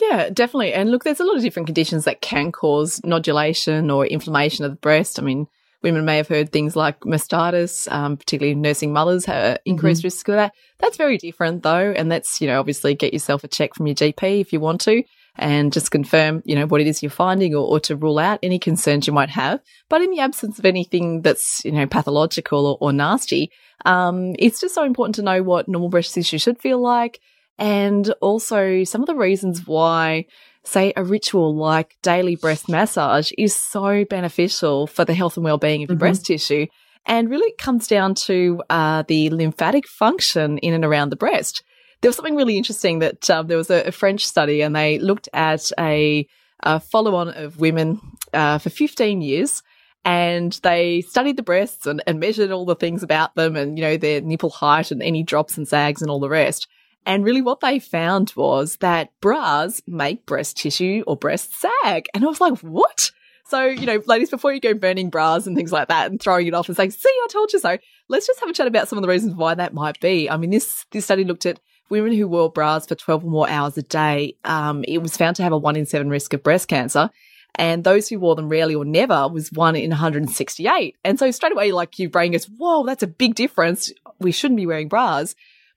Yeah, 0.00 0.30
definitely. 0.30 0.72
And 0.72 0.90
look, 0.90 1.04
there's 1.04 1.20
a 1.20 1.24
lot 1.24 1.36
of 1.36 1.42
different 1.42 1.66
conditions 1.66 2.06
that 2.06 2.22
can 2.22 2.50
cause 2.50 2.98
nodulation 3.02 3.94
or 3.94 4.04
inflammation 4.04 4.64
of 4.64 4.72
the 4.72 4.78
breast. 4.78 5.20
I 5.20 5.22
mean, 5.22 5.46
women 5.80 6.04
may 6.04 6.16
have 6.16 6.26
heard 6.26 6.50
things 6.50 6.74
like 6.74 6.98
mastitis, 7.00 7.90
um, 7.92 8.16
particularly 8.16 8.56
nursing 8.56 8.92
mothers 8.92 9.26
have 9.26 9.58
increased 9.64 10.02
risk 10.02 10.26
of 10.28 10.34
that. 10.34 10.52
That's 10.78 10.96
very 10.96 11.18
different 11.18 11.62
though. 11.62 11.92
And 11.92 12.10
that's, 12.10 12.40
you 12.40 12.48
know, 12.48 12.58
obviously 12.58 12.96
get 12.96 13.12
yourself 13.12 13.44
a 13.44 13.48
check 13.48 13.76
from 13.76 13.86
your 13.86 13.94
GP 13.94 14.40
if 14.40 14.52
you 14.52 14.58
want 14.58 14.80
to 14.82 15.04
and 15.36 15.72
just 15.72 15.90
confirm, 15.90 16.42
you 16.44 16.54
know, 16.54 16.66
what 16.66 16.80
it 16.80 16.86
is 16.86 17.02
you're 17.02 17.10
finding 17.10 17.54
or, 17.54 17.66
or 17.66 17.80
to 17.80 17.96
rule 17.96 18.18
out 18.18 18.38
any 18.42 18.58
concerns 18.58 19.06
you 19.06 19.12
might 19.12 19.30
have. 19.30 19.60
But 19.88 20.02
in 20.02 20.10
the 20.10 20.20
absence 20.20 20.58
of 20.58 20.64
anything 20.64 21.22
that's, 21.22 21.64
you 21.64 21.72
know, 21.72 21.86
pathological 21.86 22.66
or, 22.66 22.78
or 22.80 22.92
nasty, 22.92 23.50
um, 23.84 24.34
it's 24.38 24.60
just 24.60 24.74
so 24.74 24.84
important 24.84 25.14
to 25.16 25.22
know 25.22 25.42
what 25.42 25.68
normal 25.68 25.88
breast 25.88 26.14
tissue 26.14 26.38
should 26.38 26.60
feel 26.60 26.80
like 26.80 27.20
and 27.58 28.12
also 28.22 28.84
some 28.84 29.02
of 29.02 29.06
the 29.06 29.14
reasons 29.14 29.66
why 29.66 30.24
say 30.64 30.92
a 30.96 31.04
ritual 31.04 31.54
like 31.54 31.96
daily 32.02 32.36
breast 32.36 32.68
massage 32.68 33.30
is 33.38 33.54
so 33.54 34.04
beneficial 34.04 34.86
for 34.86 35.04
the 35.04 35.14
health 35.14 35.36
and 35.36 35.44
well-being 35.44 35.82
of 35.82 35.90
your 35.90 35.96
Mhm. 35.96 36.00
breast 36.00 36.26
tissue 36.26 36.66
and 37.06 37.30
really 37.30 37.48
it 37.48 37.58
comes 37.58 37.86
down 37.86 38.14
to 38.14 38.62
uh, 38.68 39.02
the 39.08 39.30
lymphatic 39.30 39.86
function 39.88 40.58
in 40.58 40.74
and 40.74 40.84
around 40.84 41.10
the 41.10 41.16
breast 41.16 41.62
there 42.00 42.08
was 42.08 42.16
something 42.16 42.36
really 42.36 42.56
interesting 42.56 43.00
that 43.00 43.28
um, 43.30 43.46
there 43.46 43.56
was 43.56 43.70
a, 43.70 43.88
a 43.88 43.92
french 43.92 44.26
study 44.26 44.62
and 44.62 44.74
they 44.74 44.98
looked 44.98 45.28
at 45.32 45.70
a, 45.78 46.26
a 46.60 46.80
follow-on 46.80 47.28
of 47.28 47.60
women 47.60 48.00
uh, 48.32 48.58
for 48.58 48.70
15 48.70 49.22
years 49.22 49.62
and 50.04 50.58
they 50.62 51.02
studied 51.02 51.36
the 51.36 51.42
breasts 51.42 51.86
and, 51.86 52.02
and 52.06 52.20
measured 52.20 52.50
all 52.50 52.64
the 52.64 52.74
things 52.74 53.02
about 53.02 53.34
them 53.34 53.54
and 53.54 53.78
you 53.78 53.84
know 53.84 53.96
their 53.96 54.20
nipple 54.22 54.48
height 54.48 54.90
and 54.90 55.02
any 55.02 55.22
drops 55.22 55.58
and 55.58 55.68
sags 55.68 56.00
and 56.00 56.10
all 56.10 56.20
the 56.20 56.28
rest 56.28 56.66
and 57.06 57.24
really 57.24 57.42
what 57.42 57.60
they 57.60 57.78
found 57.78 58.32
was 58.36 58.76
that 58.76 59.10
bras 59.20 59.80
make 59.86 60.26
breast 60.26 60.58
tissue 60.58 61.02
or 61.06 61.16
breast 61.16 61.52
sag. 61.54 62.06
And 62.14 62.24
I 62.24 62.28
was 62.28 62.40
like, 62.40 62.58
what? 62.58 63.10
So, 63.46 63.64
you 63.64 63.86
know, 63.86 64.02
ladies, 64.06 64.30
before 64.30 64.52
you 64.52 64.60
go 64.60 64.74
burning 64.74 65.10
bras 65.10 65.46
and 65.46 65.56
things 65.56 65.72
like 65.72 65.88
that 65.88 66.10
and 66.10 66.20
throwing 66.20 66.46
it 66.46 66.54
off 66.54 66.68
and 66.68 66.76
saying, 66.76 66.92
see, 66.92 67.08
I 67.08 67.26
told 67.30 67.52
you 67.52 67.58
so, 67.58 67.78
let's 68.08 68.26
just 68.26 68.40
have 68.40 68.48
a 68.48 68.52
chat 68.52 68.66
about 68.66 68.88
some 68.88 68.98
of 68.98 69.02
the 69.02 69.08
reasons 69.08 69.34
why 69.34 69.54
that 69.54 69.74
might 69.74 69.98
be. 70.00 70.30
I 70.30 70.36
mean, 70.36 70.50
this, 70.50 70.84
this 70.92 71.04
study 71.04 71.24
looked 71.24 71.46
at 71.46 71.58
women 71.90 72.12
who 72.12 72.28
wore 72.28 72.50
bras 72.50 72.86
for 72.86 72.94
12 72.94 73.24
or 73.24 73.30
more 73.30 73.48
hours 73.48 73.76
a 73.76 73.82
day. 73.82 74.36
Um, 74.44 74.84
it 74.86 74.98
was 74.98 75.16
found 75.16 75.36
to 75.36 75.42
have 75.42 75.52
a 75.52 75.58
one 75.58 75.76
in 75.76 75.86
seven 75.86 76.08
risk 76.08 76.32
of 76.32 76.42
breast 76.42 76.68
cancer. 76.68 77.10
And 77.56 77.82
those 77.82 78.08
who 78.08 78.20
wore 78.20 78.36
them 78.36 78.48
rarely 78.48 78.74
or 78.74 78.84
never 78.84 79.28
was 79.28 79.52
one 79.52 79.76
in 79.76 79.90
168. 79.90 80.96
And 81.04 81.18
so 81.18 81.30
straight 81.30 81.52
away, 81.52 81.72
like 81.72 81.98
your 81.98 82.08
brain 82.08 82.32
goes, 82.32 82.44
whoa, 82.44 82.84
that's 82.84 83.02
a 83.02 83.08
big 83.08 83.34
difference. 83.34 83.92
We 84.20 84.32
shouldn't 84.32 84.56
be 84.56 84.66
wearing 84.66 84.88
bras. 84.88 85.34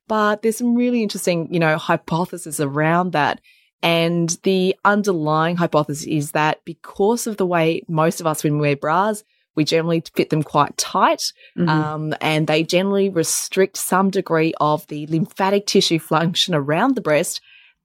But 0.07 0.41
there's 0.41 0.57
some 0.57 0.75
really 0.75 1.01
interesting, 1.01 1.51
you 1.53 1.59
know, 1.59 1.77
hypotheses 1.77 2.59
around 2.59 3.13
that. 3.13 3.41
And 3.81 4.29
the 4.43 4.75
underlying 4.85 5.57
hypothesis 5.57 6.05
is 6.05 6.31
that 6.31 6.63
because 6.63 7.27
of 7.27 7.37
the 7.37 7.45
way 7.45 7.83
most 7.87 8.21
of 8.21 8.27
us 8.27 8.43
women 8.43 8.59
wear 8.59 8.77
bras, 8.77 9.23
we 9.55 9.63
generally 9.63 10.03
fit 10.15 10.29
them 10.29 10.43
quite 10.43 10.75
tight, 10.77 11.21
Mhm. 11.57 11.69
um, 11.69 12.13
and 12.21 12.47
they 12.47 12.63
generally 12.63 13.09
restrict 13.09 13.77
some 13.77 14.09
degree 14.09 14.53
of 14.59 14.85
the 14.87 15.07
lymphatic 15.07 15.65
tissue 15.65 15.99
function 15.99 16.55
around 16.55 16.95
the 16.95 17.01
breast. 17.01 17.41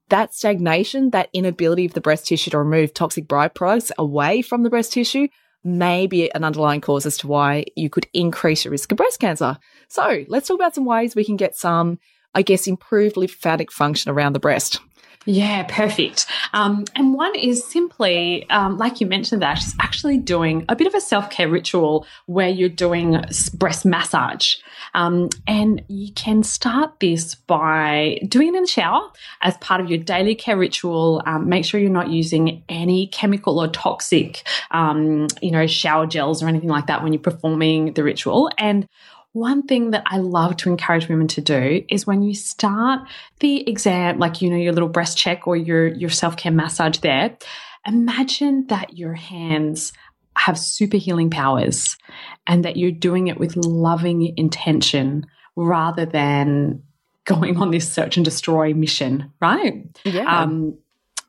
That 0.08 0.34
stagnation, 0.34 1.10
that 1.10 1.28
inability 1.32 1.84
of 1.84 1.92
the 1.92 2.00
breast 2.00 2.26
tissue 2.26 2.50
to 2.50 2.58
remove 2.58 2.94
toxic 2.94 3.26
byproducts 3.28 3.90
away 3.98 4.42
from 4.42 4.62
the 4.62 4.70
breast 4.70 4.92
tissue 4.92 5.28
may 5.64 6.06
be 6.06 6.32
an 6.34 6.44
underlying 6.44 6.80
cause 6.80 7.04
as 7.04 7.18
to 7.18 7.26
why 7.26 7.64
you 7.76 7.90
could 7.90 8.06
increase 8.14 8.64
your 8.64 8.72
risk 8.72 8.90
of 8.92 8.96
breast 8.96 9.20
cancer. 9.20 9.58
So 9.88 10.24
let's 10.28 10.48
talk 10.48 10.54
about 10.54 10.74
some 10.74 10.86
ways 10.86 11.14
we 11.14 11.24
can 11.24 11.36
get 11.36 11.56
some, 11.56 11.98
I 12.34 12.42
guess, 12.42 12.66
improved 12.66 13.16
lymphatic 13.16 13.70
function 13.72 14.10
around 14.10 14.32
the 14.32 14.38
breast. 14.38 14.80
Yeah, 15.30 15.64
perfect. 15.68 16.24
Um, 16.54 16.86
and 16.96 17.12
one 17.12 17.34
is 17.34 17.62
simply, 17.62 18.48
um, 18.48 18.78
like 18.78 18.98
you 18.98 19.06
mentioned, 19.06 19.42
that 19.42 19.58
is 19.58 19.74
actually 19.78 20.16
doing 20.16 20.64
a 20.70 20.74
bit 20.74 20.86
of 20.86 20.94
a 20.94 21.02
self 21.02 21.28
care 21.28 21.50
ritual 21.50 22.06
where 22.24 22.48
you're 22.48 22.70
doing 22.70 23.22
breast 23.52 23.84
massage. 23.84 24.54
Um, 24.94 25.28
and 25.46 25.82
you 25.88 26.14
can 26.14 26.42
start 26.42 26.98
this 27.00 27.34
by 27.34 28.20
doing 28.26 28.48
it 28.48 28.54
in 28.54 28.62
the 28.62 28.68
shower 28.68 29.02
as 29.42 29.54
part 29.58 29.82
of 29.82 29.90
your 29.90 29.98
daily 29.98 30.34
care 30.34 30.56
ritual. 30.56 31.22
Um, 31.26 31.46
make 31.46 31.66
sure 31.66 31.78
you're 31.78 31.90
not 31.90 32.08
using 32.08 32.62
any 32.70 33.08
chemical 33.08 33.60
or 33.60 33.68
toxic, 33.68 34.48
um, 34.70 35.26
you 35.42 35.50
know, 35.50 35.66
shower 35.66 36.06
gels 36.06 36.42
or 36.42 36.48
anything 36.48 36.70
like 36.70 36.86
that 36.86 37.02
when 37.02 37.12
you're 37.12 37.20
performing 37.20 37.92
the 37.92 38.02
ritual. 38.02 38.50
And 38.56 38.88
one 39.38 39.62
thing 39.62 39.92
that 39.92 40.02
I 40.06 40.18
love 40.18 40.56
to 40.58 40.70
encourage 40.70 41.08
women 41.08 41.28
to 41.28 41.40
do 41.40 41.84
is 41.88 42.06
when 42.06 42.22
you 42.22 42.34
start 42.34 43.08
the 43.40 43.68
exam, 43.68 44.18
like, 44.18 44.42
you 44.42 44.50
know, 44.50 44.56
your 44.56 44.72
little 44.72 44.88
breast 44.88 45.16
check 45.16 45.46
or 45.46 45.56
your, 45.56 45.86
your 45.88 46.10
self 46.10 46.36
care 46.36 46.52
massage 46.52 46.98
there, 46.98 47.36
imagine 47.86 48.66
that 48.68 48.96
your 48.96 49.14
hands 49.14 49.92
have 50.36 50.58
super 50.58 50.96
healing 50.96 51.30
powers 51.30 51.96
and 52.46 52.64
that 52.64 52.76
you're 52.76 52.90
doing 52.92 53.28
it 53.28 53.38
with 53.38 53.56
loving 53.56 54.34
intention 54.36 55.26
rather 55.56 56.06
than 56.06 56.82
going 57.24 57.56
on 57.58 57.70
this 57.70 57.92
search 57.92 58.16
and 58.16 58.24
destroy 58.24 58.72
mission, 58.72 59.32
right? 59.40 59.84
Yeah. 60.04 60.42
Um, 60.42 60.78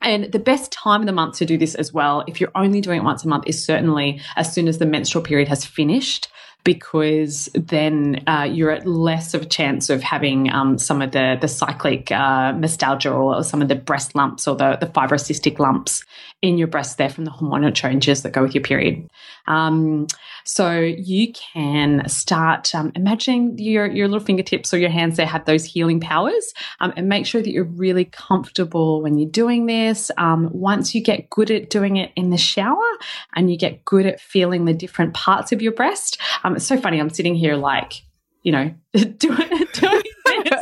and 0.02 0.32
the 0.32 0.38
best 0.38 0.72
time 0.72 1.02
of 1.02 1.06
the 1.06 1.12
month 1.12 1.36
to 1.38 1.44
do 1.44 1.58
this 1.58 1.74
as 1.74 1.92
well, 1.92 2.24
if 2.26 2.40
you're 2.40 2.52
only 2.54 2.80
doing 2.80 3.00
it 3.00 3.04
once 3.04 3.24
a 3.24 3.28
month, 3.28 3.44
is 3.46 3.62
certainly 3.62 4.20
as 4.36 4.52
soon 4.52 4.66
as 4.66 4.78
the 4.78 4.86
menstrual 4.86 5.22
period 5.22 5.48
has 5.48 5.64
finished 5.64 6.28
because 6.64 7.48
then 7.54 8.22
uh, 8.26 8.42
you're 8.50 8.70
at 8.70 8.86
less 8.86 9.34
of 9.34 9.42
a 9.42 9.46
chance 9.46 9.90
of 9.90 10.02
having 10.02 10.52
um, 10.52 10.78
some 10.78 11.02
of 11.02 11.12
the 11.12 11.38
the 11.40 11.48
cyclic 11.48 12.10
uh, 12.12 12.52
mastalgia 12.52 13.14
or 13.14 13.42
some 13.42 13.62
of 13.62 13.68
the 13.68 13.74
breast 13.74 14.14
lumps 14.14 14.46
or 14.46 14.56
the, 14.56 14.76
the 14.76 14.86
fibrocystic 14.86 15.58
lumps 15.58 16.04
in 16.42 16.56
your 16.56 16.68
breast 16.68 16.96
there 16.96 17.10
from 17.10 17.24
the 17.26 17.30
hormonal 17.30 17.74
changes 17.74 18.22
that 18.22 18.32
go 18.32 18.42
with 18.42 18.54
your 18.54 18.62
period. 18.62 19.08
Um, 19.46 20.06
so 20.44 20.80
you 20.80 21.32
can 21.32 22.08
start 22.08 22.74
um, 22.74 22.92
imagining 22.94 23.58
your, 23.58 23.86
your 23.86 24.08
little 24.08 24.24
fingertips 24.24 24.72
or 24.72 24.78
your 24.78 24.90
hands 24.90 25.16
there 25.16 25.26
have 25.26 25.44
those 25.44 25.64
healing 25.64 26.00
powers 26.00 26.54
um, 26.80 26.94
and 26.96 27.08
make 27.08 27.26
sure 27.26 27.42
that 27.42 27.50
you're 27.50 27.64
really 27.64 28.06
comfortable 28.06 29.02
when 29.02 29.18
you're 29.18 29.30
doing 29.30 29.66
this. 29.66 30.10
Um, 30.16 30.48
once 30.52 30.94
you 30.94 31.02
get 31.02 31.28
good 31.28 31.50
at 31.50 31.68
doing 31.68 31.96
it 31.96 32.10
in 32.16 32.30
the 32.30 32.38
shower 32.38 32.88
and 33.36 33.50
you 33.50 33.58
get 33.58 33.84
good 33.84 34.06
at 34.06 34.20
feeling 34.20 34.64
the 34.64 34.74
different 34.74 35.12
parts 35.12 35.52
of 35.52 35.60
your 35.60 35.72
breast, 35.72 36.18
um, 36.42 36.56
it's 36.56 36.66
so 36.66 36.80
funny. 36.80 36.98
I'm 36.98 37.10
sitting 37.10 37.34
here 37.34 37.56
like, 37.56 38.02
you 38.42 38.52
know, 38.52 38.74
doing, 38.92 39.48
doing 39.74 40.02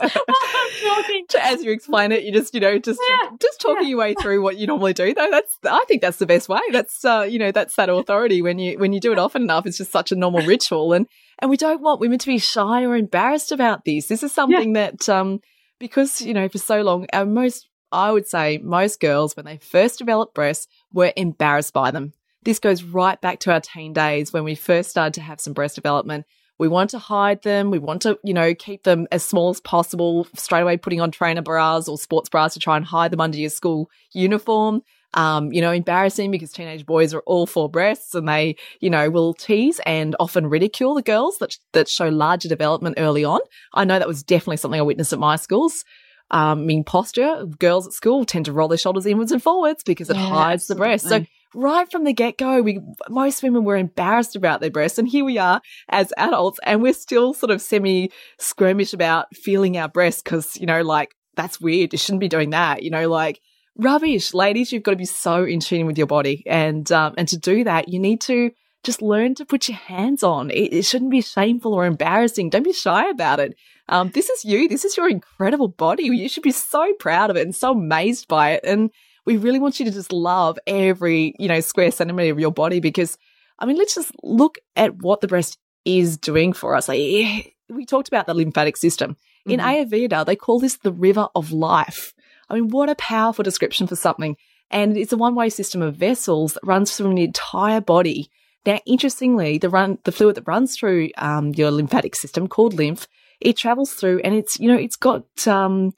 talking. 0.82 1.26
As 1.40 1.62
you 1.62 1.72
explain 1.72 2.12
it, 2.12 2.24
you 2.24 2.32
just, 2.32 2.54
you 2.54 2.60
know, 2.60 2.78
just 2.78 3.00
yeah. 3.08 3.30
just 3.40 3.60
talking 3.60 3.84
yeah. 3.84 3.90
your 3.90 3.98
way 3.98 4.14
through 4.14 4.42
what 4.42 4.56
you 4.56 4.66
normally 4.66 4.92
do. 4.92 5.14
Though 5.14 5.30
that's, 5.30 5.58
I 5.64 5.84
think 5.88 6.02
that's 6.02 6.18
the 6.18 6.26
best 6.26 6.48
way. 6.48 6.60
That's, 6.72 7.04
uh, 7.04 7.26
you 7.28 7.38
know, 7.38 7.52
that's 7.52 7.76
that 7.76 7.88
authority 7.88 8.42
when 8.42 8.58
you 8.58 8.78
when 8.78 8.92
you 8.92 9.00
do 9.00 9.12
it 9.12 9.18
often 9.18 9.42
enough. 9.42 9.66
It's 9.66 9.78
just 9.78 9.92
such 9.92 10.12
a 10.12 10.16
normal 10.16 10.42
ritual, 10.42 10.92
and 10.92 11.06
and 11.38 11.50
we 11.50 11.56
don't 11.56 11.80
want 11.80 12.00
women 12.00 12.18
to 12.18 12.26
be 12.26 12.38
shy 12.38 12.84
or 12.84 12.96
embarrassed 12.96 13.52
about 13.52 13.84
this. 13.84 14.06
This 14.08 14.22
is 14.22 14.32
something 14.32 14.74
yeah. 14.74 14.90
that, 14.90 15.08
um, 15.08 15.40
because 15.78 16.20
you 16.20 16.34
know, 16.34 16.48
for 16.48 16.58
so 16.58 16.82
long, 16.82 17.06
our 17.12 17.26
most, 17.26 17.68
I 17.92 18.10
would 18.12 18.26
say, 18.26 18.58
most 18.58 19.00
girls 19.00 19.36
when 19.36 19.46
they 19.46 19.58
first 19.58 19.98
develop 19.98 20.34
breasts 20.34 20.66
were 20.92 21.12
embarrassed 21.16 21.72
by 21.72 21.90
them. 21.90 22.12
This 22.44 22.58
goes 22.58 22.82
right 22.82 23.20
back 23.20 23.40
to 23.40 23.52
our 23.52 23.60
teen 23.60 23.92
days 23.92 24.32
when 24.32 24.44
we 24.44 24.54
first 24.54 24.90
started 24.90 25.14
to 25.14 25.20
have 25.20 25.40
some 25.40 25.52
breast 25.52 25.74
development 25.74 26.24
we 26.58 26.68
want 26.68 26.90
to 26.90 26.98
hide 26.98 27.42
them. 27.42 27.70
We 27.70 27.78
want 27.78 28.02
to, 28.02 28.18
you 28.24 28.34
know, 28.34 28.54
keep 28.54 28.82
them 28.82 29.06
as 29.12 29.22
small 29.22 29.50
as 29.50 29.60
possible, 29.60 30.26
straight 30.34 30.62
away 30.62 30.76
putting 30.76 31.00
on 31.00 31.10
trainer 31.10 31.42
bras 31.42 31.88
or 31.88 31.96
sports 31.96 32.28
bras 32.28 32.54
to 32.54 32.60
try 32.60 32.76
and 32.76 32.84
hide 32.84 33.12
them 33.12 33.20
under 33.20 33.38
your 33.38 33.50
school 33.50 33.90
uniform. 34.12 34.82
Um, 35.14 35.52
you 35.52 35.62
know, 35.62 35.72
embarrassing 35.72 36.30
because 36.30 36.52
teenage 36.52 36.84
boys 36.84 37.14
are 37.14 37.20
all 37.20 37.46
for 37.46 37.68
breasts 37.68 38.14
and 38.14 38.28
they, 38.28 38.56
you 38.80 38.90
know, 38.90 39.08
will 39.08 39.32
tease 39.32 39.80
and 39.86 40.14
often 40.20 40.48
ridicule 40.48 40.94
the 40.94 41.02
girls 41.02 41.38
that, 41.38 41.56
that 41.72 41.88
show 41.88 42.08
larger 42.08 42.48
development 42.48 42.96
early 42.98 43.24
on. 43.24 43.40
I 43.72 43.84
know 43.84 43.98
that 43.98 44.08
was 44.08 44.22
definitely 44.22 44.58
something 44.58 44.78
I 44.78 44.82
witnessed 44.82 45.14
at 45.14 45.18
my 45.18 45.36
schools. 45.36 45.84
Um, 46.30 46.66
mean, 46.66 46.84
posture, 46.84 47.46
girls 47.58 47.86
at 47.86 47.94
school 47.94 48.26
tend 48.26 48.44
to 48.46 48.52
roll 48.52 48.68
their 48.68 48.76
shoulders 48.76 49.06
inwards 49.06 49.32
and 49.32 49.42
forwards 49.42 49.82
because 49.82 50.10
it 50.10 50.16
yeah, 50.16 50.28
hides 50.28 50.64
absolutely. 50.64 50.74
the 50.74 50.88
breast. 50.88 51.08
So 51.08 51.24
right 51.54 51.90
from 51.90 52.04
the 52.04 52.12
get 52.12 52.38
go, 52.38 52.60
we, 52.62 52.80
most 53.08 53.42
women 53.42 53.64
were 53.64 53.76
embarrassed 53.76 54.36
about 54.36 54.60
their 54.60 54.70
breasts. 54.70 54.98
And 54.98 55.08
here 55.08 55.24
we 55.24 55.38
are 55.38 55.60
as 55.88 56.12
adults 56.16 56.60
and 56.64 56.82
we're 56.82 56.92
still 56.92 57.34
sort 57.34 57.50
of 57.50 57.60
semi 57.60 58.10
squirmish 58.38 58.92
about 58.92 59.34
feeling 59.34 59.76
our 59.76 59.88
breasts 59.88 60.22
because, 60.22 60.56
you 60.56 60.66
know, 60.66 60.82
like 60.82 61.14
that's 61.36 61.60
weird. 61.60 61.92
You 61.92 61.98
shouldn't 61.98 62.20
be 62.20 62.28
doing 62.28 62.50
that. 62.50 62.82
You 62.82 62.90
know, 62.90 63.08
like 63.08 63.40
rubbish. 63.76 64.34
Ladies, 64.34 64.72
you've 64.72 64.82
got 64.82 64.92
to 64.92 64.96
be 64.96 65.04
so 65.04 65.44
in 65.44 65.60
tune 65.60 65.86
with 65.86 65.98
your 65.98 66.06
body. 66.06 66.42
And, 66.46 66.90
um, 66.92 67.14
and 67.16 67.28
to 67.28 67.38
do 67.38 67.64
that, 67.64 67.88
you 67.88 67.98
need 67.98 68.20
to 68.22 68.50
just 68.84 69.02
learn 69.02 69.34
to 69.36 69.44
put 69.44 69.68
your 69.68 69.76
hands 69.76 70.22
on. 70.22 70.50
It, 70.50 70.72
it 70.72 70.84
shouldn't 70.84 71.10
be 71.10 71.20
shameful 71.20 71.74
or 71.74 71.84
embarrassing. 71.84 72.50
Don't 72.50 72.62
be 72.62 72.72
shy 72.72 73.08
about 73.08 73.40
it. 73.40 73.54
Um, 73.88 74.10
this 74.10 74.28
is 74.28 74.44
you. 74.44 74.68
This 74.68 74.84
is 74.84 74.96
your 74.96 75.08
incredible 75.08 75.68
body. 75.68 76.04
You 76.04 76.28
should 76.28 76.42
be 76.42 76.52
so 76.52 76.92
proud 77.00 77.30
of 77.30 77.36
it 77.36 77.42
and 77.42 77.54
so 77.54 77.72
amazed 77.72 78.28
by 78.28 78.52
it. 78.52 78.64
And 78.64 78.90
we 79.28 79.36
really 79.36 79.58
want 79.58 79.78
you 79.78 79.84
to 79.84 79.92
just 79.92 80.10
love 80.10 80.58
every, 80.66 81.34
you 81.38 81.48
know, 81.48 81.60
square 81.60 81.90
centimeter 81.90 82.32
of 82.32 82.40
your 82.40 82.50
body 82.50 82.80
because, 82.80 83.18
I 83.58 83.66
mean, 83.66 83.76
let's 83.76 83.94
just 83.94 84.10
look 84.22 84.56
at 84.74 85.02
what 85.02 85.20
the 85.20 85.28
breast 85.28 85.58
is 85.84 86.16
doing 86.16 86.54
for 86.54 86.74
us. 86.74 86.88
Like, 86.88 87.54
we 87.68 87.84
talked 87.86 88.08
about 88.08 88.26
the 88.26 88.32
lymphatic 88.32 88.78
system. 88.78 89.18
In 89.44 89.60
mm-hmm. 89.60 89.68
Ayurveda, 89.68 90.24
they 90.24 90.34
call 90.34 90.60
this 90.60 90.78
the 90.78 90.92
river 90.92 91.28
of 91.34 91.52
life. 91.52 92.14
I 92.48 92.54
mean, 92.54 92.68
what 92.68 92.88
a 92.88 92.94
powerful 92.94 93.42
description 93.42 93.86
for 93.86 93.96
something. 93.96 94.34
And 94.70 94.96
it's 94.96 95.12
a 95.12 95.18
one 95.18 95.34
way 95.34 95.50
system 95.50 95.82
of 95.82 95.96
vessels 95.96 96.54
that 96.54 96.64
runs 96.64 96.96
through 96.96 97.14
the 97.14 97.24
entire 97.24 97.82
body. 97.82 98.30
Now, 98.64 98.80
interestingly, 98.86 99.58
the 99.58 99.68
run, 99.68 99.98
the 100.04 100.12
fluid 100.12 100.36
that 100.36 100.48
runs 100.48 100.74
through 100.74 101.10
um, 101.18 101.52
your 101.52 101.70
lymphatic 101.70 102.16
system 102.16 102.48
called 102.48 102.72
lymph, 102.72 103.06
it 103.42 103.58
travels 103.58 103.92
through 103.92 104.20
and 104.20 104.34
it's, 104.34 104.58
you 104.58 104.68
know, 104.68 104.78
it's 104.78 104.96
got, 104.96 105.46
um, 105.46 105.92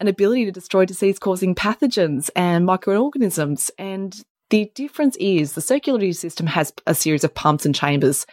an 0.00 0.08
ability 0.08 0.46
to 0.46 0.52
destroy 0.52 0.84
disease 0.84 1.18
causing 1.18 1.54
pathogens 1.54 2.30
and 2.34 2.66
microorganisms. 2.66 3.70
And 3.78 4.20
the 4.48 4.70
difference 4.74 5.16
is 5.20 5.52
the 5.52 5.60
circulatory 5.60 6.12
system 6.12 6.46
has 6.48 6.72
a 6.86 6.94
series 6.94 7.22
of 7.22 7.34
pumps 7.34 7.66
and 7.66 7.74
chambers. 7.74 8.26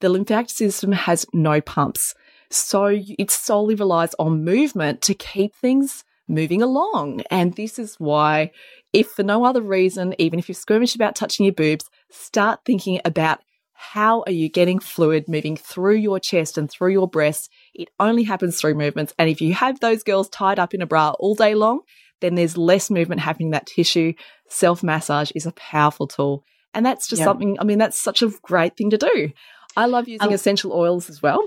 The 0.00 0.10
lymphatic 0.10 0.50
system 0.50 0.92
has 0.92 1.26
no 1.32 1.60
pumps. 1.60 2.14
So 2.50 2.98
it 3.18 3.30
solely 3.30 3.74
relies 3.74 4.14
on 4.18 4.44
movement 4.44 5.02
to 5.02 5.14
keep 5.14 5.54
things 5.54 6.04
moving 6.28 6.62
along. 6.62 7.22
And 7.30 7.54
this 7.54 7.78
is 7.78 7.96
why, 7.96 8.52
if 8.92 9.08
for 9.08 9.22
no 9.22 9.44
other 9.44 9.62
reason, 9.62 10.14
even 10.18 10.38
if 10.38 10.48
you're 10.48 10.54
skirmish 10.54 10.94
about 10.94 11.16
touching 11.16 11.46
your 11.46 11.54
boobs, 11.54 11.88
start 12.10 12.60
thinking 12.64 13.00
about 13.04 13.40
how 13.72 14.22
are 14.26 14.32
you 14.32 14.48
getting 14.48 14.78
fluid 14.78 15.26
moving 15.26 15.56
through 15.56 15.96
your 15.96 16.20
chest 16.20 16.58
and 16.58 16.70
through 16.70 16.92
your 16.92 17.08
breasts? 17.08 17.48
It 17.74 17.88
only 17.98 18.24
happens 18.24 18.60
through 18.60 18.74
movements. 18.74 19.14
And 19.18 19.28
if 19.30 19.40
you 19.40 19.54
have 19.54 19.80
those 19.80 20.02
girls 20.02 20.28
tied 20.28 20.58
up 20.58 20.74
in 20.74 20.82
a 20.82 20.86
bra 20.86 21.14
all 21.18 21.34
day 21.34 21.54
long, 21.54 21.80
then 22.20 22.34
there's 22.34 22.56
less 22.56 22.90
movement 22.90 23.20
happening 23.20 23.48
in 23.48 23.52
that 23.52 23.66
tissue. 23.66 24.12
Self 24.48 24.82
massage 24.82 25.30
is 25.34 25.46
a 25.46 25.52
powerful 25.52 26.06
tool. 26.06 26.44
And 26.74 26.86
that's 26.86 27.08
just 27.08 27.22
something, 27.22 27.56
I 27.58 27.64
mean, 27.64 27.78
that's 27.78 28.00
such 28.00 28.22
a 28.22 28.30
great 28.42 28.76
thing 28.76 28.90
to 28.90 28.98
do. 28.98 29.32
I 29.76 29.86
love 29.86 30.08
using 30.08 30.28
um, 30.28 30.34
essential 30.34 30.72
oils 30.72 31.08
as 31.08 31.22
well. 31.22 31.42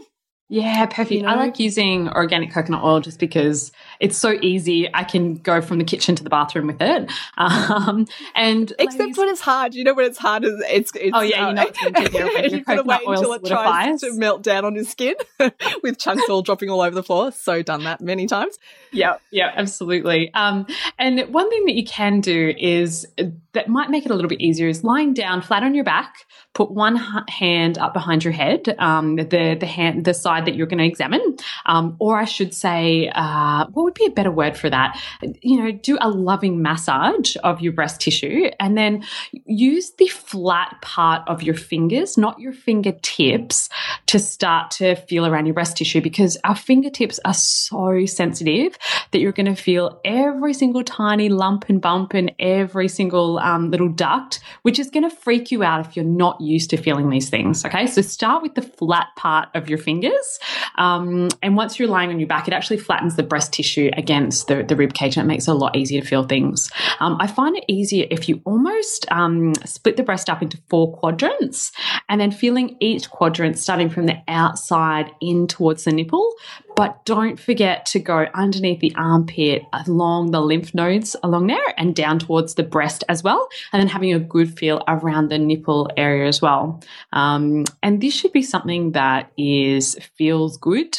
Yeah, 0.49 0.85
perfect. 0.85 1.11
You 1.11 1.21
know? 1.23 1.29
I 1.29 1.35
like 1.35 1.57
using 1.57 2.09
organic 2.09 2.51
coconut 2.51 2.83
oil 2.83 2.99
just 2.99 3.17
because 3.17 3.71
it's 3.99 4.17
so 4.17 4.37
easy. 4.41 4.93
I 4.93 5.03
can 5.03 5.35
go 5.35 5.61
from 5.61 5.77
the 5.77 5.83
kitchen 5.83 6.15
to 6.15 6.23
the 6.23 6.29
bathroom 6.29 6.67
with 6.67 6.81
it. 6.81 7.11
Um, 7.35 8.07
and 8.35 8.71
except 8.79 8.99
ladies, 8.99 9.17
when 9.17 9.29
it's 9.29 9.41
hard, 9.41 9.73
you 9.73 9.83
know, 9.83 9.93
when 9.93 10.05
it's 10.05 10.17
hard, 10.17 10.45
it's, 10.45 10.91
it's 10.95 11.11
oh 11.13 11.21
yeah, 11.21 11.49
you 11.49 11.55
know, 11.55 11.65
it's 11.67 12.53
you've 12.53 12.65
got 12.65 12.75
to 12.75 12.83
wait 12.83 13.01
until 13.05 13.33
it 13.33 13.45
tries 13.45 14.01
to 14.01 14.13
melt 14.13 14.43
down 14.43 14.63
on 14.63 14.75
your 14.75 14.83
skin 14.83 15.15
with 15.83 15.97
chunks 15.97 16.29
all 16.29 16.41
dropping 16.41 16.69
all 16.69 16.81
over 16.81 16.93
the 16.93 17.03
floor. 17.03 17.31
So 17.31 17.61
done 17.63 17.83
that 17.83 18.01
many 18.01 18.27
times. 18.27 18.57
Yeah, 18.91 19.17
yeah, 19.31 19.51
absolutely. 19.55 20.33
Um, 20.33 20.67
and 20.97 21.19
one 21.33 21.49
thing 21.49 21.65
that 21.65 21.75
you 21.75 21.85
can 21.85 22.21
do 22.21 22.53
is 22.57 23.07
that 23.53 23.69
might 23.69 23.89
make 23.89 24.05
it 24.05 24.11
a 24.11 24.15
little 24.15 24.29
bit 24.29 24.41
easier 24.41 24.67
is 24.67 24.83
lying 24.83 25.13
down 25.13 25.41
flat 25.41 25.63
on 25.63 25.75
your 25.75 25.83
back. 25.83 26.25
Put 26.53 26.71
one 26.71 26.95
hand 27.27 27.77
up 27.77 27.93
behind 27.93 28.23
your 28.23 28.33
head, 28.33 28.75
um, 28.79 29.15
the 29.15 29.55
the 29.59 29.65
hand 29.65 30.05
the 30.05 30.13
side 30.13 30.45
that 30.45 30.55
you're 30.55 30.67
going 30.67 30.79
to 30.79 30.85
examine, 30.85 31.37
um, 31.65 31.95
or 31.99 32.17
I 32.17 32.25
should 32.25 32.53
say, 32.53 33.11
uh, 33.13 33.65
what 33.73 33.83
would 33.83 33.93
be 33.93 34.05
a 34.05 34.11
better 34.11 34.31
word 34.31 34.57
for 34.57 34.69
that? 34.69 34.99
You 35.41 35.63
know, 35.63 35.71
do 35.71 35.97
a 36.01 36.09
loving 36.09 36.61
massage 36.61 37.35
of 37.43 37.61
your 37.61 37.73
breast 37.73 38.01
tissue, 38.01 38.49
and 38.59 38.77
then 38.77 39.03
use 39.45 39.91
the 39.97 40.07
flat 40.07 40.75
part 40.81 41.27
of 41.27 41.41
your 41.41 41.55
fingers, 41.55 42.17
not 42.17 42.39
your 42.39 42.53
fingertips, 42.53 43.69
to 44.07 44.19
start 44.19 44.71
to 44.71 44.95
feel 44.95 45.25
around 45.25 45.45
your 45.45 45.53
breast 45.53 45.77
tissue 45.77 46.01
because 46.01 46.37
our 46.43 46.55
fingertips 46.55 47.19
are 47.25 47.33
so 47.33 48.05
sensitive 48.05 48.77
that 49.11 49.19
you're 49.19 49.31
going 49.31 49.53
to 49.53 49.61
feel 49.61 49.99
every 50.05 50.53
single 50.53 50.83
tiny 50.83 51.29
lump 51.29 51.65
and 51.69 51.81
bump 51.81 52.13
and 52.13 52.31
every 52.39 52.87
single 52.87 53.39
um, 53.43 53.69
little 53.69 53.89
duct, 53.89 54.39
which 54.63 54.79
is 54.79 54.89
going 54.89 55.07
to 55.07 55.15
freak 55.15 55.51
you 55.51 55.63
out 55.63 55.85
if 55.85 55.95
you're 55.95 56.05
not 56.05 56.39
used 56.41 56.69
to 56.71 56.77
feeling 56.77 57.09
these 57.09 57.29
things. 57.29 57.63
Okay, 57.65 57.85
so 57.87 58.01
start 58.01 58.41
with 58.41 58.55
the 58.55 58.61
flat 58.61 59.07
part 59.15 59.49
of 59.53 59.69
your 59.69 59.77
fingers, 59.77 60.39
um, 60.77 61.29
and 61.41 61.55
once 61.55 61.77
you're 61.77 61.87
lying 61.87 62.09
on 62.09 62.19
your 62.19 62.27
back, 62.27 62.47
it 62.47 62.53
actually 62.53 62.77
flattens 62.77 63.15
the 63.15 63.23
breast 63.23 63.53
tissue 63.53 63.91
against 63.95 64.47
the, 64.47 64.63
the 64.63 64.75
rib 64.75 64.93
cage, 64.93 65.17
and 65.17 65.25
it 65.25 65.27
makes 65.27 65.47
it 65.47 65.51
a 65.51 65.53
lot 65.53 65.75
easier 65.75 66.01
to 66.01 66.07
feel 66.07 66.23
things. 66.23 66.71
Um, 66.99 67.17
I 67.19 67.27
find 67.27 67.55
it 67.55 67.65
easier 67.67 68.07
if 68.09 68.27
you 68.27 68.41
almost 68.45 69.05
um, 69.11 69.53
split 69.65 69.97
the 69.97 70.03
breast 70.03 70.29
up 70.29 70.41
into 70.41 70.57
four 70.69 70.97
quadrants, 70.97 71.71
and 72.09 72.19
then 72.19 72.31
feeling 72.31 72.77
each 72.79 73.09
quadrant 73.09 73.57
starting 73.59 73.89
from 73.89 74.05
the 74.05 74.17
outside 74.27 75.11
in 75.21 75.47
towards 75.47 75.83
the 75.83 75.91
nipple, 75.91 76.33
but 76.75 77.03
don't 77.05 77.39
forget 77.39 77.85
to 77.87 77.99
go 77.99 78.25
underneath 78.33 78.79
the 78.79 78.93
armpit, 78.95 79.63
along 79.73 80.31
the 80.31 80.41
lymph 80.41 80.73
nodes 80.73 81.15
along 81.23 81.47
there, 81.47 81.73
and 81.77 81.95
down 81.95 82.19
towards 82.19 82.55
the 82.55 82.63
breast 82.63 83.03
as 83.09 83.23
well. 83.23 83.47
And 83.71 83.81
then 83.81 83.87
having 83.87 84.13
a 84.13 84.19
good 84.19 84.57
feel 84.57 84.83
around 84.87 85.29
the 85.29 85.37
nipple 85.37 85.89
area 85.97 86.27
as 86.27 86.41
well. 86.41 86.81
Um, 87.11 87.65
and 87.81 88.01
this 88.01 88.13
should 88.13 88.33
be 88.33 88.43
something 88.43 88.91
that 88.93 89.31
is 89.37 89.95
feels 90.15 90.57
good. 90.57 90.97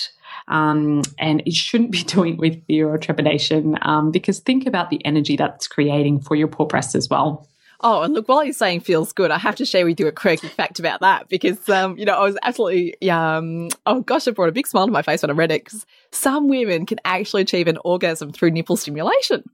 Um, 0.49 1.02
and 1.19 1.43
it 1.47 1.54
shouldn't 1.54 1.90
be 1.90 2.02
doing 2.04 2.37
with 2.37 2.64
fear 2.66 2.88
or 2.88 2.99
trepidation 2.99 3.78
um, 3.83 4.11
because 4.11 4.40
think 4.40 4.66
about 4.66 4.90
the 4.90 5.04
energy 5.04 5.37
that's 5.37 5.66
creating 5.66 6.21
for 6.21 6.35
your 6.35 6.49
poor 6.49 6.66
breast 6.66 6.95
as 6.95 7.09
well. 7.09 7.49
Oh, 7.81 8.02
and 8.02 8.14
look, 8.14 8.28
while 8.28 8.45
you're 8.45 8.52
saying 8.52 8.81
feels 8.81 9.12
good, 9.12 9.31
I 9.31 9.38
have 9.38 9.57
to 9.57 9.66
share 9.66 9.85
with 9.85 10.00
you 10.00 10.07
a 10.07 10.12
crazy 10.12 10.49
fact 10.49 10.78
about 10.78 11.00
that 11.00 11.28
because, 11.28 11.69
um, 11.69 11.99
you 11.99 12.04
know, 12.04 12.14
I 12.14 12.25
was 12.25 12.38
absolutely, 12.43 13.11
um, 13.11 13.69
oh 13.87 14.00
gosh, 14.00 14.26
it 14.26 14.35
brought 14.35 14.49
a 14.49 14.52
big 14.52 14.66
smile 14.66 14.87
to 14.87 14.93
my 14.93 15.02
face 15.02 15.23
when 15.23 15.31
I 15.31 15.35
read 15.35 15.52
it 15.52 15.64
because 15.64 15.85
some 16.11 16.49
women 16.49 16.87
can 16.87 16.99
actually 17.04 17.43
achieve 17.43 17.69
an 17.69 17.78
orgasm 17.85 18.33
through 18.33 18.52
nipple 18.52 18.76
stimulation. 18.76 19.45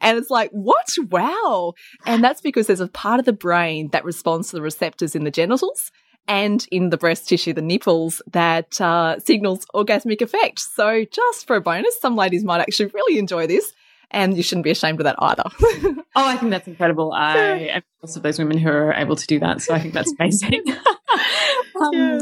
And 0.00 0.18
it's 0.18 0.30
like, 0.30 0.50
what? 0.50 0.94
Wow. 1.10 1.74
And 2.04 2.22
that's 2.22 2.40
because 2.40 2.66
there's 2.66 2.80
a 2.80 2.88
part 2.88 3.18
of 3.18 3.26
the 3.26 3.32
brain 3.32 3.88
that 3.92 4.04
responds 4.04 4.50
to 4.50 4.56
the 4.56 4.62
receptors 4.62 5.14
in 5.14 5.24
the 5.24 5.30
genitals 5.30 5.90
and 6.28 6.66
in 6.70 6.90
the 6.90 6.96
breast 6.96 7.28
tissue, 7.28 7.52
the 7.52 7.62
nipples, 7.62 8.20
that 8.32 8.80
uh, 8.80 9.18
signals 9.20 9.66
orgasmic 9.74 10.20
effect. 10.20 10.60
So, 10.60 11.04
just 11.04 11.46
for 11.46 11.56
a 11.56 11.60
bonus, 11.60 12.00
some 12.00 12.16
ladies 12.16 12.44
might 12.44 12.60
actually 12.60 12.86
really 12.86 13.18
enjoy 13.18 13.46
this 13.46 13.72
and 14.10 14.36
you 14.36 14.42
shouldn't 14.42 14.64
be 14.64 14.70
ashamed 14.70 15.00
of 15.00 15.04
that 15.04 15.16
either. 15.18 15.44
oh, 15.60 16.04
I 16.14 16.36
think 16.36 16.50
that's 16.50 16.66
incredible. 16.66 17.12
I 17.12 17.38
am 17.38 17.82
of 18.02 18.22
those 18.22 18.38
women 18.38 18.58
who 18.58 18.70
are 18.70 18.94
able 18.94 19.16
to 19.16 19.26
do 19.26 19.38
that, 19.40 19.60
so 19.60 19.74
I 19.74 19.80
think 19.80 19.94
that's 19.94 20.12
amazing. 20.18 20.62
um, 21.80 21.92
yeah. 21.92 22.18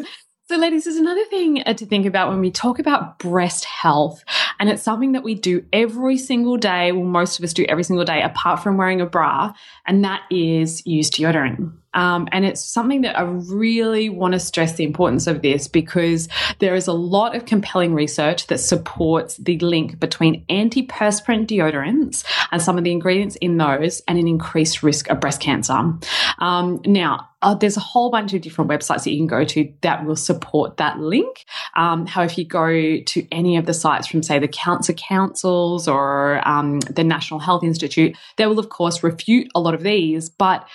So, 0.46 0.56
ladies, 0.56 0.84
there's 0.84 0.96
another 0.96 1.24
thing 1.24 1.62
uh, 1.64 1.72
to 1.72 1.86
think 1.86 2.04
about 2.04 2.28
when 2.28 2.40
we 2.40 2.50
talk 2.50 2.78
about 2.78 3.18
breast 3.18 3.64
health, 3.64 4.22
and 4.60 4.68
it's 4.68 4.82
something 4.82 5.12
that 5.12 5.22
we 5.22 5.34
do 5.34 5.64
every 5.72 6.18
single 6.18 6.58
day. 6.58 6.92
Well, 6.92 7.04
most 7.04 7.38
of 7.38 7.44
us 7.44 7.54
do 7.54 7.64
every 7.66 7.84
single 7.84 8.04
day, 8.04 8.22
apart 8.22 8.62
from 8.62 8.76
wearing 8.76 9.00
a 9.00 9.06
bra, 9.06 9.54
and 9.86 10.04
that 10.04 10.22
is 10.30 10.86
use 10.86 11.10
deodorant. 11.10 11.72
Um, 11.94 12.28
and 12.32 12.44
it's 12.44 12.64
something 12.64 13.02
that 13.02 13.18
I 13.18 13.22
really 13.22 14.08
want 14.08 14.32
to 14.32 14.40
stress 14.40 14.74
the 14.74 14.84
importance 14.84 15.26
of 15.26 15.42
this 15.42 15.68
because 15.68 16.28
there 16.58 16.74
is 16.74 16.86
a 16.86 16.92
lot 16.92 17.34
of 17.34 17.46
compelling 17.46 17.94
research 17.94 18.48
that 18.48 18.58
supports 18.58 19.36
the 19.38 19.58
link 19.58 19.98
between 19.98 20.44
antiperspirant 20.46 21.46
deodorants 21.46 22.24
and 22.52 22.60
some 22.60 22.78
of 22.78 22.84
the 22.84 22.92
ingredients 22.92 23.36
in 23.36 23.56
those 23.56 24.02
and 24.08 24.18
an 24.18 24.28
increased 24.28 24.82
risk 24.82 25.08
of 25.08 25.20
breast 25.20 25.40
cancer. 25.40 25.92
Um, 26.38 26.80
now, 26.84 27.28
uh, 27.44 27.54
there's 27.54 27.76
a 27.76 27.80
whole 27.80 28.10
bunch 28.10 28.32
of 28.32 28.40
different 28.40 28.70
websites 28.70 29.04
that 29.04 29.10
you 29.10 29.18
can 29.18 29.26
go 29.26 29.44
to 29.44 29.70
that 29.82 30.06
will 30.06 30.16
support 30.16 30.78
that 30.78 30.98
link. 30.98 31.44
Um, 31.76 32.06
how 32.06 32.22
if 32.22 32.38
you 32.38 32.46
go 32.46 32.68
to 33.00 33.26
any 33.30 33.58
of 33.58 33.66
the 33.66 33.74
sites 33.74 34.06
from, 34.06 34.22
say, 34.22 34.38
the 34.38 34.48
Cancer 34.48 34.94
Councils 34.94 35.86
or 35.86 36.46
um, 36.48 36.80
the 36.80 37.04
National 37.04 37.40
Health 37.40 37.62
Institute, 37.62 38.16
they 38.36 38.46
will, 38.46 38.58
of 38.58 38.70
course, 38.70 39.02
refute 39.02 39.48
a 39.54 39.60
lot 39.60 39.74
of 39.74 39.82
these. 39.82 40.30
But 40.30 40.66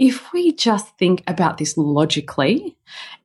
if 0.00 0.32
we 0.32 0.52
just 0.52 0.96
think 0.96 1.22
about 1.26 1.58
this 1.58 1.76
logically, 1.76 2.74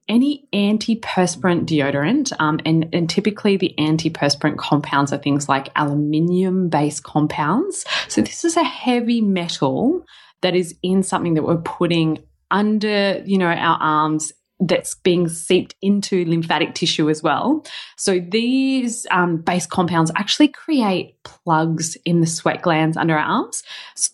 any 0.10 0.46
antiperspirant 0.54 1.66
deodorant, 1.66 2.34
um, 2.38 2.60
and, 2.66 2.90
and 2.94 3.10
typically 3.10 3.56
the 3.56 3.74
antiperspirant 3.80 4.58
compounds 4.58 5.14
are 5.14 5.18
things 5.18 5.48
like 5.48 5.70
aluminium 5.78 6.68
based 6.68 7.04
compounds. 7.04 7.86
So 8.10 8.22
this 8.22 8.44
is 8.44 8.58
a 8.58 8.64
heavy 8.64 9.22
metal 9.22 10.06
that 10.42 10.54
is 10.54 10.76
in 10.84 11.02
something 11.02 11.36
that 11.36 11.44
we're 11.44 11.58
putting 11.58 12.22
under, 12.52 13.24
you 13.26 13.38
know, 13.38 13.48
our 13.48 13.78
arms 13.80 14.34
that's 14.60 14.96
being 14.96 15.30
seeped 15.30 15.76
into 15.82 16.26
lymphatic 16.26 16.76
tissue 16.76 17.10
as 17.10 17.24
well. 17.24 17.66
So 17.98 18.20
these 18.20 19.08
um, 19.12 19.38
base 19.38 19.66
compounds 19.66 20.12
actually 20.18 20.50
create 20.50 21.16
plugs 21.24 21.96
in 22.06 22.20
the 22.20 22.28
sweat 22.28 22.62
glands 22.62 22.98
under 22.98 23.18
our 23.18 23.26
arms 23.26 23.64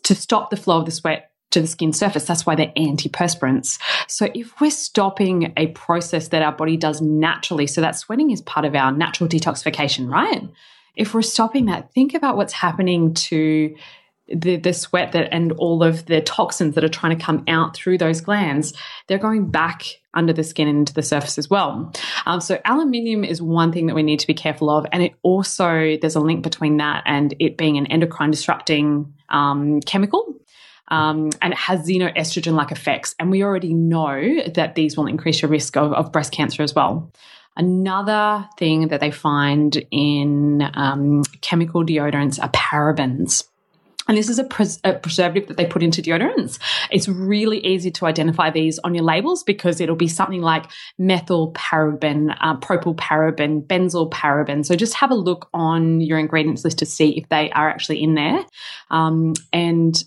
to 0.03 0.13
stop 0.13 0.51
the 0.51 0.57
flow 0.57 0.79
of 0.79 0.85
the 0.85 0.91
sweat 0.91 1.30
to 1.51 1.61
the 1.61 1.67
skin 1.67 1.93
surface. 1.93 2.25
That's 2.25 2.45
why 2.45 2.55
they're 2.55 2.73
antiperspirants. 2.77 3.79
So 4.07 4.29
if 4.33 4.59
we're 4.59 4.71
stopping 4.71 5.53
a 5.57 5.67
process 5.67 6.29
that 6.29 6.41
our 6.41 6.51
body 6.51 6.77
does 6.77 7.01
naturally, 7.01 7.67
so 7.67 7.81
that 7.81 7.95
sweating 7.95 8.31
is 8.31 8.41
part 8.41 8.65
of 8.65 8.75
our 8.75 8.91
natural 8.91 9.29
detoxification, 9.29 10.09
right? 10.09 10.43
If 10.95 11.13
we're 11.13 11.21
stopping 11.21 11.65
that, 11.65 11.93
think 11.93 12.13
about 12.13 12.35
what's 12.35 12.53
happening 12.53 13.13
to 13.13 13.75
the, 14.33 14.55
the 14.57 14.73
sweat 14.73 15.11
that 15.11 15.33
and 15.33 15.51
all 15.53 15.83
of 15.83 16.05
the 16.05 16.21
toxins 16.21 16.75
that 16.75 16.83
are 16.83 16.89
trying 16.89 17.17
to 17.17 17.23
come 17.23 17.43
out 17.47 17.75
through 17.75 17.97
those 17.97 18.21
glands, 18.21 18.73
they're 19.07 19.17
going 19.17 19.49
back 19.49 19.83
under 20.13 20.33
the 20.33 20.43
skin 20.43 20.67
and 20.67 20.79
into 20.79 20.93
the 20.93 21.01
surface 21.01 21.37
as 21.37 21.49
well. 21.49 21.91
Um, 22.25 22.41
so 22.41 22.59
aluminium 22.65 23.23
is 23.23 23.41
one 23.41 23.71
thing 23.71 23.87
that 23.87 23.95
we 23.95 24.03
need 24.03 24.19
to 24.19 24.27
be 24.27 24.33
careful 24.33 24.69
of, 24.69 24.85
and 24.91 25.03
it 25.03 25.13
also 25.21 25.97
there's 26.01 26.15
a 26.15 26.19
link 26.19 26.43
between 26.43 26.77
that 26.77 27.03
and 27.05 27.33
it 27.39 27.57
being 27.57 27.77
an 27.77 27.87
endocrine 27.87 28.31
disrupting 28.31 29.13
um, 29.29 29.81
chemical 29.81 30.35
um, 30.91 31.29
and 31.41 31.53
it 31.53 31.57
has 31.57 31.87
xenoestrogen 31.87 32.53
like 32.53 32.71
effects. 32.71 33.15
And 33.17 33.31
we 33.31 33.43
already 33.43 33.73
know 33.73 34.41
that 34.53 34.75
these 34.75 34.97
will 34.97 35.07
increase 35.07 35.41
your 35.41 35.49
risk 35.49 35.77
of, 35.77 35.93
of 35.93 36.11
breast 36.11 36.33
cancer 36.33 36.61
as 36.61 36.75
well. 36.75 37.11
Another 37.57 38.47
thing 38.57 38.89
that 38.89 38.99
they 38.99 39.11
find 39.11 39.83
in 39.89 40.69
um, 40.73 41.23
chemical 41.41 41.83
deodorants 41.83 42.41
are 42.41 42.49
parabens. 42.49 43.45
And 44.07 44.17
this 44.17 44.29
is 44.29 44.39
a, 44.39 44.43
pres 44.43 44.79
a, 44.83 44.93
preservative 44.93 45.47
that 45.47 45.57
they 45.57 45.65
put 45.65 45.83
into 45.83 46.01
deodorants. 46.01 46.59
It's 46.89 47.07
really 47.07 47.59
easy 47.59 47.91
to 47.91 48.05
identify 48.05 48.49
these 48.49 48.79
on 48.79 48.95
your 48.95 49.03
labels 49.03 49.43
because 49.43 49.79
it'll 49.79 49.95
be 49.95 50.07
something 50.07 50.41
like 50.41 50.65
methyl 50.97 51.53
paraben, 51.53 52.35
uh, 52.41 52.57
propyl 52.57 52.95
paraben, 52.95 53.65
benzyl 53.65 54.09
paraben. 54.09 54.65
So 54.65 54.75
just 54.75 54.95
have 54.95 55.11
a 55.11 55.15
look 55.15 55.47
on 55.53 56.01
your 56.01 56.17
ingredients 56.17 56.65
list 56.65 56.79
to 56.79 56.85
see 56.85 57.17
if 57.17 57.29
they 57.29 57.51
are 57.51 57.69
actually 57.69 58.01
in 58.01 58.15
there. 58.15 58.43
Um, 58.89 59.33
and 59.53 60.03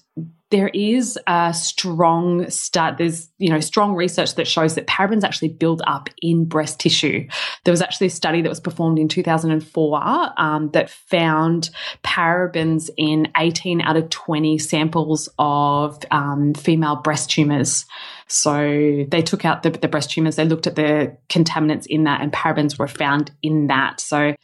there 0.55 0.71
is 0.73 1.19
a 1.27 1.53
strong 1.53 2.49
start 2.49 2.97
there's 2.97 3.29
you 3.39 3.51
know 3.51 3.59
strong 3.59 3.93
research 3.97 4.37
that 4.37 4.47
shows 4.47 4.77
that 4.77 4.87
parabens 4.87 5.25
actually 5.25 5.49
build 5.49 5.83
up 5.85 6.09
in 6.23 6.45
breast 6.45 6.79
tissue. 6.79 7.27
There 7.65 7.73
was 7.73 7.83
actually 7.83 8.07
a 8.07 8.11
study 8.11 8.41
that 8.41 8.49
was 8.49 8.61
performed 8.61 9.01
in 9.01 9.09
2004 9.09 10.33
um, 10.37 10.71
that 10.71 10.91
found 10.91 11.71
parabens 12.05 12.89
in 12.97 13.33
18 13.37 13.81
out 13.81 13.97
of 13.97 14.11
20 14.11 14.57
samples 14.59 15.29
of 15.41 15.99
um, 16.13 16.55
female 16.55 16.97
breast 17.03 17.31
tumors. 17.31 17.85
So 18.29 19.05
they 19.09 19.23
took 19.23 19.45
out 19.45 19.65
the, 19.65 19.71
the 19.71 19.89
breast 19.89 20.13
tumors 20.13 20.37
they 20.37 20.45
looked 20.45 20.69
at 20.69 20.77
the 20.77 21.17
contaminants 21.29 21.87
in 21.89 22.05
that 22.05 22.21
and 22.21 22.33
parabens 22.33 22.79
were 22.79 22.87
found 22.87 23.33
in 23.43 23.67
that. 23.67 24.01
So 24.01 24.37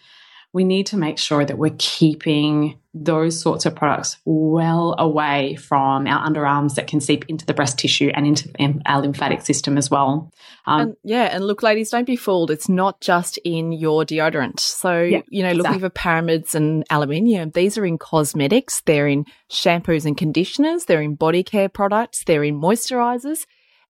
we 0.53 0.64
need 0.64 0.87
to 0.87 0.96
make 0.96 1.18
sure 1.18 1.44
that 1.44 1.57
we're 1.57 1.77
keeping 1.79 2.80
those 2.92 3.40
sorts 3.40 3.66
of 3.66 3.74
products 3.74 4.16
well 4.24 4.96
away 4.98 5.55
from 5.57 6.07
our 6.07 6.29
underarms 6.29 6.74
that 6.74 6.88
can 6.88 7.00
seep 7.00 7.24
into 7.29 7.46
the 7.46 7.55
breast 7.55 7.79
tissue 7.79 8.11
and 8.14 8.26
into 8.26 8.50
our 8.87 9.00
lymphatic 9.00 9.42
system 9.42 9.79
as 9.79 9.90
well. 9.90 10.33
Um, 10.66 10.81
and, 10.81 10.96
yeah, 11.05 11.24
and 11.24 11.46
look, 11.46 11.62
ladies, 11.62 11.90
don't 11.90 12.07
be 12.07 12.16
fooled. 12.16 12.50
It's 12.50 12.68
not 12.68 13.00
just 13.00 13.38
in 13.44 13.72
your 13.72 14.05
deodorant. 14.05 14.59
So, 14.59 15.03
yeah, 15.03 15.22
you 15.29 15.42
know, 15.42 15.53
looking 15.53 15.76
exactly. 15.76 15.88
for 15.88 15.90
parabens 15.90 16.55
and 16.55 16.85
aluminium, 16.90 17.50
these 17.50 17.79
are 17.79 17.87
in 17.87 17.96
cosmetics, 17.96 18.83
they're 18.87 19.09
in 19.09 19.24
shampoos 19.48 20.05
and 20.05 20.16
conditioners, 20.16 20.87
they're 20.87 21.03
in 21.03 21.14
body 21.14 21.44
care 21.44 21.68
products, 21.68 22.24
they're 22.24 22.44
in 22.44 22.61
moisturizers. 22.61 23.46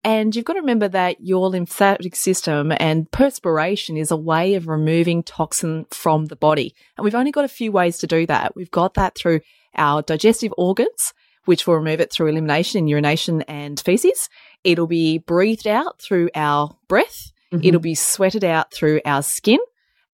And 0.08 0.34
you've 0.34 0.46
got 0.46 0.54
to 0.54 0.60
remember 0.60 0.88
that 0.88 1.20
your 1.20 1.50
lymphatic 1.50 2.16
system 2.16 2.72
and 2.80 3.10
perspiration 3.10 3.98
is 3.98 4.10
a 4.10 4.16
way 4.16 4.54
of 4.54 4.66
removing 4.66 5.22
toxin 5.22 5.84
from 5.90 6.24
the 6.24 6.34
body. 6.34 6.74
And 6.96 7.04
we've 7.04 7.14
only 7.14 7.30
got 7.30 7.44
a 7.44 7.48
few 7.48 7.70
ways 7.70 7.98
to 7.98 8.06
do 8.06 8.24
that. 8.24 8.56
We've 8.56 8.70
got 8.70 8.94
that 8.94 9.18
through 9.18 9.40
our 9.76 10.00
digestive 10.00 10.54
organs, 10.56 11.12
which 11.44 11.66
will 11.66 11.74
remove 11.74 12.00
it 12.00 12.10
through 12.10 12.28
elimination 12.28 12.78
in 12.78 12.88
urination 12.88 13.42
and 13.42 13.78
feces. 13.78 14.30
It'll 14.64 14.86
be 14.86 15.18
breathed 15.18 15.66
out 15.66 16.00
through 16.00 16.30
our 16.34 16.74
breath. 16.88 17.30
Mm-hmm. 17.52 17.66
It'll 17.66 17.78
be 17.78 17.94
sweated 17.94 18.44
out 18.44 18.72
through 18.72 19.02
our 19.04 19.22
skin. 19.22 19.60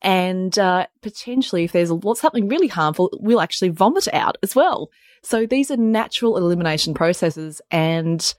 And 0.03 0.59
uh, 0.59 0.89
potentially, 1.03 1.63
if 1.63 1.71
there's 1.71 1.93
something 2.17 2.49
really 2.49 2.67
harmful, 2.67 3.11
we'll 3.21 3.41
actually 3.41 3.69
vomit 3.69 4.09
out 4.13 4.39
as 4.43 4.57
well. 4.57 4.91
So 5.23 5.47
these 5.47 5.71
are 5.71 5.77
natural 5.77 6.37
elimination 6.37 6.95
processes. 6.95 7.63
And 7.71 8.35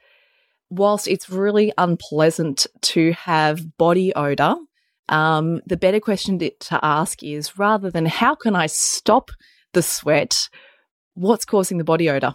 whilst 0.70 1.08
it's 1.08 1.30
really 1.30 1.72
unpleasant 1.78 2.68
to 2.82 3.14
have 3.14 3.78
body 3.78 4.14
odor, 4.16 4.56
um, 5.10 5.62
the 5.66 5.78
better 5.78 6.00
question 6.00 6.40
to, 6.40 6.52
ask 6.82 7.22
is 7.24 7.58
rather 7.58 7.92
than 7.92 8.06
how 8.06 8.36
can 8.36 8.56
I 8.56 8.66
stop 8.66 9.32
the 9.74 9.84
sweat, 9.84 10.50
what's 11.14 11.46
causing 11.46 11.78
the 11.78 11.84
body 11.84 12.10
odor? 12.10 12.34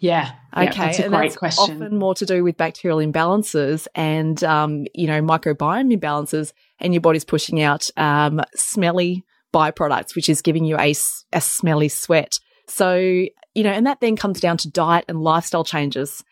Yeah. 0.00 0.32
Okay, 0.56 0.64
yeah, 0.64 0.70
that's 0.72 0.98
a 0.98 1.08
great 1.08 1.22
that's 1.22 1.36
question. 1.36 1.82
often 1.82 1.98
more 1.98 2.14
to 2.16 2.26
do 2.26 2.44
with 2.44 2.56
bacterial 2.56 2.98
imbalances 2.98 3.86
and 3.94 4.42
um, 4.44 4.84
you 4.94 5.06
know 5.06 5.22
microbiome 5.22 5.98
imbalances, 5.98 6.52
and 6.78 6.92
your 6.92 7.00
body's 7.00 7.24
pushing 7.24 7.62
out 7.62 7.88
um, 7.96 8.40
smelly 8.54 9.24
byproducts, 9.52 10.14
which 10.14 10.28
is 10.28 10.42
giving 10.42 10.64
you 10.64 10.76
a 10.78 10.92
smelly 10.92 11.88
sweat. 11.88 12.38
So 12.68 12.96
you 12.96 13.62
know, 13.62 13.70
and 13.70 13.86
that 13.86 14.00
then 14.00 14.16
comes 14.16 14.40
down 14.40 14.58
to 14.58 14.70
diet 14.70 15.06
and 15.08 15.22
lifestyle 15.22 15.64
changes, 15.64 16.22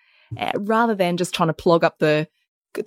rather 0.56 0.94
than 0.94 1.16
just 1.16 1.34
trying 1.34 1.48
to 1.48 1.54
plug 1.54 1.84
up 1.84 1.98
the 1.98 2.28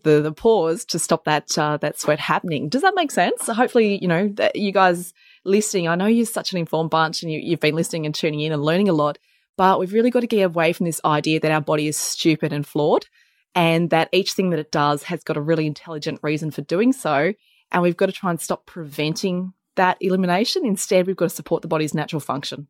the, 0.04 0.22
the 0.22 0.32
pores 0.32 0.84
to 0.86 1.00
stop 1.00 1.26
that 1.26 1.58
uh, 1.58 1.78
that 1.78 2.00
sweat 2.00 2.20
happening. 2.20 2.70
Does 2.70 2.82
that 2.82 2.96
make 2.96 3.12
sense? 3.12 3.48
Hopefully, 3.48 4.00
you 4.02 4.08
know, 4.08 4.34
you 4.56 4.72
guys 4.72 5.14
listening. 5.44 5.88
I 5.88 5.96
know 5.96 6.08
you're 6.08 6.26
such 6.26 6.52
an 6.52 6.58
informed 6.58 6.90
bunch, 6.90 7.22
and 7.22 7.32
you, 7.32 7.40
you've 7.40 7.60
been 7.60 7.76
listening 7.76 8.06
and 8.06 8.16
tuning 8.16 8.40
in 8.40 8.52
and 8.52 8.64
learning 8.64 8.90
a 8.90 8.94
lot. 8.94 9.18
But 9.58 9.80
we've 9.80 9.94
really 9.94 10.12
got 10.12 10.22
to 10.22 10.28
get 10.28 10.44
away 10.44 10.74
from 10.74 10.86
this 10.86 11.00
idea 11.06 11.40
that 11.40 11.52
our 11.52 11.62
body 11.62 11.88
is 11.88 11.98
stupid 11.98 12.52
and 12.52 12.68
flawed 12.68 13.06
and 13.54 13.90
that 13.90 14.10
each 14.12 14.34
thing 14.34 14.50
that 14.50 14.60
it 14.60 14.72
does 14.72 15.04
has 15.04 15.24
got 15.24 15.38
a 15.38 15.42
really 15.42 15.66
intelligent 15.66 16.20
reason 16.22 16.52
for 16.52 16.62
doing 16.62 16.92
so. 16.92 17.34
And 17.72 17.82
we've 17.82 17.98
got 17.98 18.08
to 18.08 18.12
try 18.12 18.30
and 18.30 18.40
stop 18.40 18.66
preventing 18.66 19.54
that 19.76 19.98
elimination. 20.02 20.66
Instead, 20.66 21.08
we've 21.08 21.16
got 21.16 21.30
to 21.30 21.36
support 21.36 21.62
the 21.62 21.68
body's 21.70 21.94
natural 21.94 22.20
function. 22.20 22.68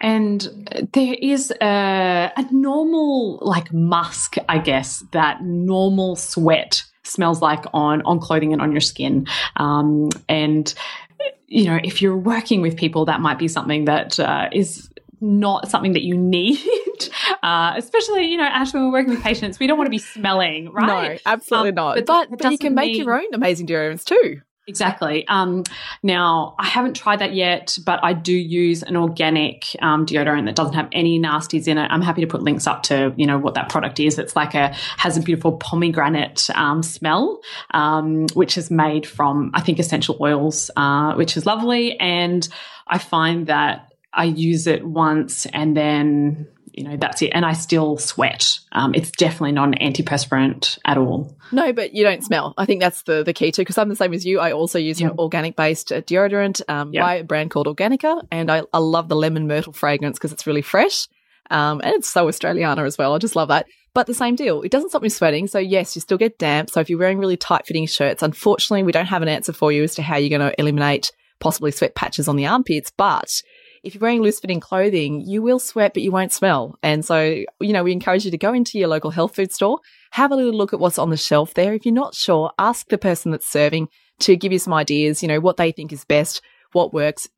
And 0.00 0.88
there 0.92 1.14
is 1.20 1.52
a, 1.60 2.32
a 2.36 2.46
normal, 2.50 3.38
like 3.42 3.72
musk, 3.72 4.36
I 4.48 4.58
guess, 4.58 5.04
that 5.12 5.42
normal 5.42 6.16
sweat 6.16 6.82
smells 7.04 7.40
like 7.42 7.64
on 7.74 8.02
on 8.02 8.20
clothing 8.20 8.52
and 8.52 8.62
on 8.62 8.72
your 8.72 8.80
skin. 8.80 9.26
Um, 9.56 10.08
and 10.28 10.72
you 11.46 11.64
know, 11.66 11.78
if 11.84 12.00
you're 12.02 12.16
working 12.16 12.62
with 12.62 12.76
people, 12.76 13.04
that 13.04 13.20
might 13.20 13.38
be 13.38 13.46
something 13.48 13.84
that 13.84 14.18
uh, 14.18 14.48
is 14.52 14.88
not 15.20 15.68
something 15.70 15.92
that 15.92 16.02
you 16.02 16.16
need. 16.16 16.58
Uh, 17.42 17.74
especially, 17.76 18.26
you 18.26 18.36
know, 18.36 18.44
Ash, 18.44 18.72
when 18.72 18.84
we're 18.84 18.92
working 18.92 19.14
with 19.14 19.22
patients, 19.22 19.58
we 19.58 19.66
don't 19.66 19.76
want 19.76 19.86
to 19.86 19.90
be 19.90 19.98
smelling, 19.98 20.70
right? 20.70 21.12
No, 21.14 21.18
absolutely 21.26 21.70
Um, 21.70 21.74
not. 21.74 21.94
but 21.96 22.06
But, 22.06 22.38
but, 22.38 22.52
you 22.52 22.58
can 22.58 22.74
make 22.74 22.92
mean- 22.92 23.02
your 23.04 23.18
own 23.18 23.26
amazing 23.34 23.66
deodorants 23.66 24.04
too. 24.04 24.40
Exactly. 24.68 25.26
Um, 25.26 25.64
now, 26.04 26.54
I 26.56 26.66
haven't 26.66 26.94
tried 26.94 27.18
that 27.18 27.34
yet, 27.34 27.76
but 27.84 27.98
I 28.04 28.12
do 28.12 28.32
use 28.32 28.84
an 28.84 28.96
organic 28.96 29.76
um, 29.82 30.06
deodorant 30.06 30.44
that 30.44 30.54
doesn't 30.54 30.74
have 30.74 30.88
any 30.92 31.18
nasties 31.18 31.66
in 31.66 31.78
it. 31.78 31.88
I'm 31.90 32.00
happy 32.00 32.20
to 32.20 32.28
put 32.28 32.42
links 32.42 32.68
up 32.68 32.84
to 32.84 33.12
you 33.16 33.26
know 33.26 33.38
what 33.38 33.54
that 33.54 33.68
product 33.68 33.98
is. 33.98 34.20
It's 34.20 34.36
like 34.36 34.54
a 34.54 34.68
has 34.98 35.16
a 35.16 35.20
beautiful 35.20 35.52
pomegranate 35.58 36.48
um, 36.54 36.84
smell, 36.84 37.40
um, 37.72 38.28
which 38.34 38.56
is 38.56 38.70
made 38.70 39.04
from 39.04 39.50
I 39.52 39.60
think 39.60 39.80
essential 39.80 40.16
oils, 40.20 40.70
uh, 40.76 41.14
which 41.14 41.36
is 41.36 41.44
lovely. 41.44 41.98
And 41.98 42.48
I 42.86 42.98
find 42.98 43.48
that 43.48 43.88
I 44.14 44.24
use 44.24 44.68
it 44.68 44.86
once 44.86 45.46
and 45.46 45.76
then 45.76 46.46
you 46.72 46.84
know 46.84 46.96
that's 46.96 47.22
it, 47.22 47.30
and 47.34 47.44
I 47.44 47.52
still 47.52 47.98
sweat. 47.98 48.58
Um, 48.72 48.94
it's 48.94 49.10
definitely 49.10 49.52
not 49.52 49.68
an 49.68 49.74
antiperspirant 49.92 50.78
at 50.84 50.98
all. 50.98 51.36
No, 51.52 51.72
but 51.72 51.94
you 51.94 52.02
don't 52.04 52.24
smell. 52.24 52.54
I 52.56 52.64
think 52.66 52.80
that's 52.80 53.02
the, 53.02 53.22
the 53.22 53.32
key 53.32 53.52
too, 53.52 53.62
because 53.62 53.78
I'm 53.78 53.88
the 53.88 53.96
same 53.96 54.12
as 54.14 54.24
you. 54.24 54.40
I 54.40 54.52
also 54.52 54.78
use 54.78 55.00
Yeah. 55.00 55.08
an 55.08 55.18
organic 55.18 55.56
based 55.56 55.92
uh, 55.92 56.00
deodorant 56.02 56.62
um, 56.68 56.92
Yeah. 56.92 57.02
by 57.02 57.14
a 57.16 57.24
brand 57.24 57.50
called 57.50 57.66
Organica, 57.66 58.22
and 58.30 58.50
I, 58.50 58.62
I 58.72 58.78
love 58.78 59.08
the 59.08 59.16
lemon 59.16 59.46
myrtle 59.46 59.72
fragrance 59.72 60.18
because 60.18 60.32
it's 60.32 60.46
really 60.46 60.62
fresh. 60.62 61.08
Um, 61.50 61.80
and 61.84 61.94
it's 61.94 62.08
so 62.08 62.26
Australiana 62.26 62.86
as 62.86 62.96
well. 62.96 63.14
I 63.14 63.18
just 63.18 63.36
love 63.36 63.48
that. 63.48 63.66
But 63.94 64.06
the 64.06 64.14
same 64.14 64.36
deal. 64.36 64.62
It 64.62 64.70
doesn't 64.70 64.88
stop 64.88 65.02
me 65.02 65.10
sweating. 65.10 65.46
So 65.46 65.58
yes, 65.58 65.94
you 65.94 66.00
still 66.00 66.16
get 66.16 66.38
damp. 66.38 66.70
So 66.70 66.80
if 66.80 66.88
you're 66.88 66.98
wearing 66.98 67.18
really 67.18 67.36
tight 67.36 67.66
fitting 67.66 67.86
shirts, 67.86 68.22
unfortunately, 68.22 68.84
we 68.84 68.92
don't 68.92 69.06
have 69.06 69.20
an 69.20 69.28
answer 69.28 69.52
for 69.52 69.70
you 69.70 69.82
as 69.82 69.94
to 69.96 70.02
how 70.02 70.16
you're 70.16 70.36
going 70.38 70.50
to 70.50 70.58
eliminate 70.58 71.12
possibly 71.40 71.72
sweat 71.72 71.94
patches 71.94 72.26
on 72.28 72.36
the 72.36 72.46
armpits. 72.46 72.90
But 72.96 73.28
if 73.82 73.94
you're 73.94 74.02
wearing 74.02 74.22
loose 74.22 74.38
fitting 74.38 74.60
clothing, 74.60 75.22
you 75.22 75.42
will 75.42 75.58
sweat, 75.58 75.92
but 75.94 76.02
you 76.02 76.12
won't 76.12 76.32
smell. 76.32 76.78
And 76.82 77.04
so, 77.04 77.44
you 77.60 77.72
know, 77.72 77.82
we 77.82 77.92
encourage 77.92 78.24
you 78.24 78.30
to 78.30 78.38
go 78.38 78.52
into 78.52 78.78
your 78.78 78.88
local 78.88 79.10
health 79.10 79.34
food 79.34 79.52
store, 79.52 79.80
have 80.12 80.30
a 80.30 80.36
little 80.36 80.52
look 80.52 80.72
at 80.72 80.80
what's 80.80 80.98
on 80.98 81.10
the 81.10 81.16
shelf 81.16 81.54
there. 81.54 81.74
If 81.74 81.84
you're 81.84 81.94
not 81.94 82.14
sure, 82.14 82.52
ask 82.58 82.88
the 82.88 82.98
person 82.98 83.32
that's 83.32 83.50
serving 83.50 83.88
to 84.20 84.36
give 84.36 84.52
you 84.52 84.58
some 84.58 84.72
ideas, 84.72 85.22
you 85.22 85.28
know, 85.28 85.40
what 85.40 85.56
they 85.56 85.72
think 85.72 85.92
is 85.92 86.04
best, 86.04 86.42
what 86.72 86.94
works. 86.94 87.28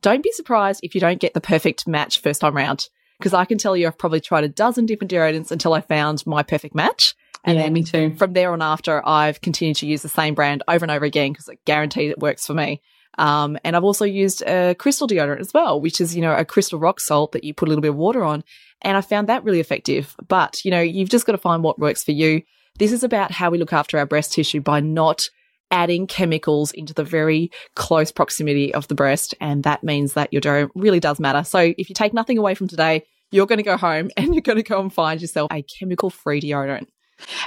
Don't 0.00 0.22
be 0.22 0.32
surprised 0.32 0.80
if 0.82 0.94
you 0.94 1.00
don't 1.00 1.20
get 1.20 1.32
the 1.32 1.40
perfect 1.40 1.88
match 1.88 2.20
first 2.20 2.40
time 2.40 2.56
round. 2.56 2.88
Because 3.18 3.32
I 3.32 3.44
can 3.44 3.58
tell 3.58 3.76
you, 3.76 3.86
I've 3.86 3.96
probably 3.96 4.20
tried 4.20 4.44
a 4.44 4.48
dozen 4.48 4.86
different 4.86 5.10
deodorants 5.10 5.52
until 5.52 5.72
I 5.72 5.80
found 5.80 6.26
my 6.26 6.42
perfect 6.42 6.74
match. 6.74 7.14
And 7.44 7.56
yeah, 7.56 7.64
then 7.64 7.72
me 7.72 7.82
too. 7.82 8.14
from 8.16 8.32
there 8.32 8.52
on 8.52 8.60
after, 8.60 9.06
I've 9.06 9.40
continued 9.40 9.76
to 9.76 9.86
use 9.86 10.02
the 10.02 10.08
same 10.08 10.34
brand 10.34 10.62
over 10.66 10.84
and 10.84 10.90
over 10.90 11.04
again 11.04 11.32
because 11.32 11.48
I 11.48 11.56
guarantee 11.64 12.08
it 12.08 12.18
works 12.18 12.46
for 12.46 12.54
me. 12.54 12.82
Um, 13.18 13.58
and 13.64 13.76
I've 13.76 13.84
also 13.84 14.04
used 14.04 14.42
a 14.42 14.74
crystal 14.74 15.06
deodorant 15.06 15.40
as 15.40 15.52
well, 15.52 15.80
which 15.80 16.00
is, 16.00 16.14
you 16.14 16.22
know, 16.22 16.34
a 16.34 16.44
crystal 16.44 16.78
rock 16.78 17.00
salt 17.00 17.32
that 17.32 17.44
you 17.44 17.54
put 17.54 17.68
a 17.68 17.70
little 17.70 17.82
bit 17.82 17.90
of 17.90 17.96
water 17.96 18.24
on. 18.24 18.44
And 18.82 18.96
I 18.96 19.00
found 19.00 19.28
that 19.28 19.44
really 19.44 19.60
effective. 19.60 20.14
But, 20.28 20.64
you 20.64 20.70
know, 20.70 20.80
you've 20.80 21.08
just 21.08 21.26
got 21.26 21.32
to 21.32 21.38
find 21.38 21.62
what 21.62 21.78
works 21.78 22.04
for 22.04 22.12
you. 22.12 22.42
This 22.78 22.92
is 22.92 23.04
about 23.04 23.30
how 23.30 23.50
we 23.50 23.58
look 23.58 23.72
after 23.72 23.98
our 23.98 24.06
breast 24.06 24.32
tissue 24.32 24.60
by 24.60 24.80
not 24.80 25.24
adding 25.70 26.06
chemicals 26.06 26.72
into 26.72 26.92
the 26.92 27.04
very 27.04 27.50
close 27.74 28.12
proximity 28.12 28.74
of 28.74 28.88
the 28.88 28.94
breast. 28.94 29.34
And 29.40 29.62
that 29.64 29.82
means 29.82 30.14
that 30.14 30.32
your 30.32 30.42
deodorant 30.42 30.70
really 30.74 31.00
does 31.00 31.18
matter. 31.18 31.44
So 31.44 31.58
if 31.58 31.88
you 31.88 31.94
take 31.94 32.12
nothing 32.12 32.38
away 32.38 32.54
from 32.54 32.68
today, 32.68 33.04
you're 33.30 33.46
going 33.46 33.58
to 33.58 33.64
go 33.64 33.76
home 33.76 34.10
and 34.16 34.34
you're 34.34 34.42
going 34.42 34.56
to 34.56 34.62
go 34.62 34.80
and 34.80 34.92
find 34.92 35.20
yourself 35.20 35.50
a 35.52 35.62
chemical 35.78 36.10
free 36.10 36.40
deodorant. 36.40 36.86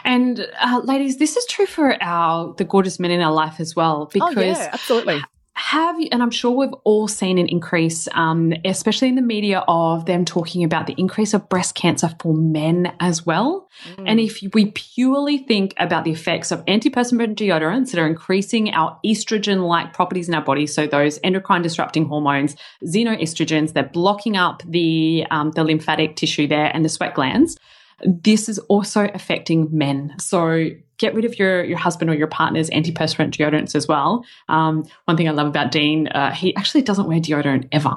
And 0.03 0.47
uh, 0.61 0.81
ladies, 0.83 1.17
this 1.17 1.35
is 1.35 1.45
true 1.45 1.65
for 1.65 2.01
our 2.01 2.53
the 2.53 2.63
gorgeous 2.63 2.99
men 2.99 3.11
in 3.11 3.21
our 3.21 3.33
life 3.33 3.59
as 3.59 3.75
well. 3.75 4.09
Because 4.11 4.37
oh, 4.37 4.41
yeah, 4.41 4.69
absolutely. 4.71 5.21
Have 5.67 5.99
you, 5.99 6.07
and 6.13 6.23
I'm 6.23 6.31
sure 6.31 6.51
we've 6.51 6.73
all 6.85 7.09
seen 7.09 7.37
an 7.37 7.47
increase, 7.47 8.07
um, 8.13 8.53
especially 8.63 9.09
in 9.09 9.15
the 9.15 9.21
media, 9.21 9.65
of 9.67 10.05
them 10.05 10.23
talking 10.23 10.63
about 10.63 10.87
the 10.87 10.95
increase 10.97 11.33
of 11.33 11.49
breast 11.49 11.75
cancer 11.75 12.09
for 12.21 12.33
men 12.33 12.93
as 13.01 13.25
well. 13.25 13.67
And 14.05 14.17
if 14.17 14.39
we 14.53 14.71
purely 14.71 15.39
think 15.39 15.73
about 15.77 16.05
the 16.05 16.11
effects 16.11 16.53
of 16.53 16.63
antiperspirant 16.67 17.35
deodorants 17.35 17.91
that 17.91 17.99
are 17.99 18.07
increasing 18.07 18.73
our 18.73 18.97
estrogen 19.05 19.67
like 19.67 19.91
properties 19.91 20.29
in 20.29 20.35
our 20.35 20.41
body, 20.41 20.67
so 20.67 20.87
those 20.87 21.19
endocrine 21.21 21.63
disrupting 21.63 22.05
hormones, 22.05 22.55
xenoestrogens, 22.85 23.73
they're 23.73 23.83
blocking 23.83 24.37
up 24.37 24.63
the, 24.65 25.25
um, 25.31 25.51
the 25.51 25.65
lymphatic 25.65 26.15
tissue 26.15 26.47
there 26.47 26.71
and 26.73 26.85
the 26.85 26.89
sweat 26.89 27.13
glands. 27.13 27.57
This 28.05 28.47
is 28.47 28.59
also 28.59 29.09
affecting 29.13 29.69
men. 29.71 30.13
So 30.19 30.69
get 30.97 31.13
rid 31.13 31.25
of 31.25 31.37
your, 31.39 31.63
your 31.63 31.77
husband 31.77 32.09
or 32.09 32.15
your 32.15 32.27
partner's 32.27 32.69
antiperspirant 32.69 33.31
deodorants 33.31 33.75
as 33.75 33.87
well. 33.87 34.25
Um, 34.49 34.85
one 35.05 35.17
thing 35.17 35.27
I 35.27 35.31
love 35.31 35.47
about 35.47 35.71
Dean, 35.71 36.07
uh, 36.07 36.31
he 36.31 36.55
actually 36.55 36.81
doesn't 36.83 37.07
wear 37.07 37.19
deodorant 37.19 37.67
ever, 37.71 37.95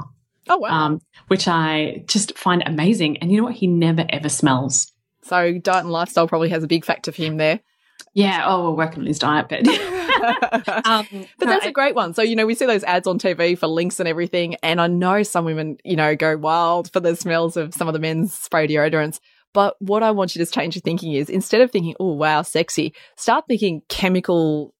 Oh, 0.48 0.58
wow. 0.58 0.68
um, 0.68 1.00
which 1.28 1.48
I 1.48 2.04
just 2.06 2.36
find 2.36 2.62
amazing. 2.66 3.18
And 3.18 3.30
you 3.30 3.38
know 3.38 3.44
what? 3.44 3.54
He 3.54 3.66
never 3.66 4.04
ever 4.08 4.28
smells. 4.28 4.92
So 5.22 5.58
diet 5.58 5.84
and 5.84 5.92
lifestyle 5.92 6.28
probably 6.28 6.48
has 6.48 6.62
a 6.62 6.66
big 6.66 6.84
factor 6.84 7.12
for 7.12 7.22
him 7.22 7.36
there. 7.36 7.60
Yeah. 8.14 8.44
Oh, 8.46 8.70
we're 8.70 8.76
working 8.76 9.00
on 9.00 9.06
his 9.06 9.18
diet, 9.18 9.48
but. 9.48 9.64
but 10.64 10.86
um, 10.86 11.06
that's 11.38 11.66
a 11.66 11.72
great 11.72 11.94
one. 11.94 12.14
So, 12.14 12.22
you 12.22 12.34
know, 12.34 12.46
we 12.46 12.54
see 12.54 12.66
those 12.66 12.84
ads 12.84 13.06
on 13.06 13.18
TV 13.18 13.56
for 13.56 13.66
Lynx 13.66 14.00
and 14.00 14.08
everything. 14.08 14.56
And 14.62 14.80
I 14.80 14.88
know 14.88 15.22
some 15.22 15.44
women, 15.44 15.78
you 15.84 15.96
know, 15.96 16.16
go 16.16 16.36
wild 16.36 16.92
for 16.92 17.00
the 17.00 17.14
smells 17.14 17.56
of 17.56 17.72
some 17.74 17.86
of 17.88 17.94
the 17.94 18.00
men's 18.00 18.34
spray 18.34 18.66
deodorants. 18.66 19.20
But 19.52 19.76
what 19.80 20.02
I 20.02 20.10
want 20.12 20.34
you 20.36 20.44
to 20.44 20.50
change 20.50 20.76
your 20.76 20.82
thinking 20.82 21.12
is 21.12 21.28
instead 21.28 21.60
of 21.60 21.70
thinking, 21.70 21.94
oh, 21.98 22.12
wow, 22.12 22.42
sexy, 22.42 22.94
start 23.16 23.44
thinking 23.48 23.82
chemical 23.88 24.74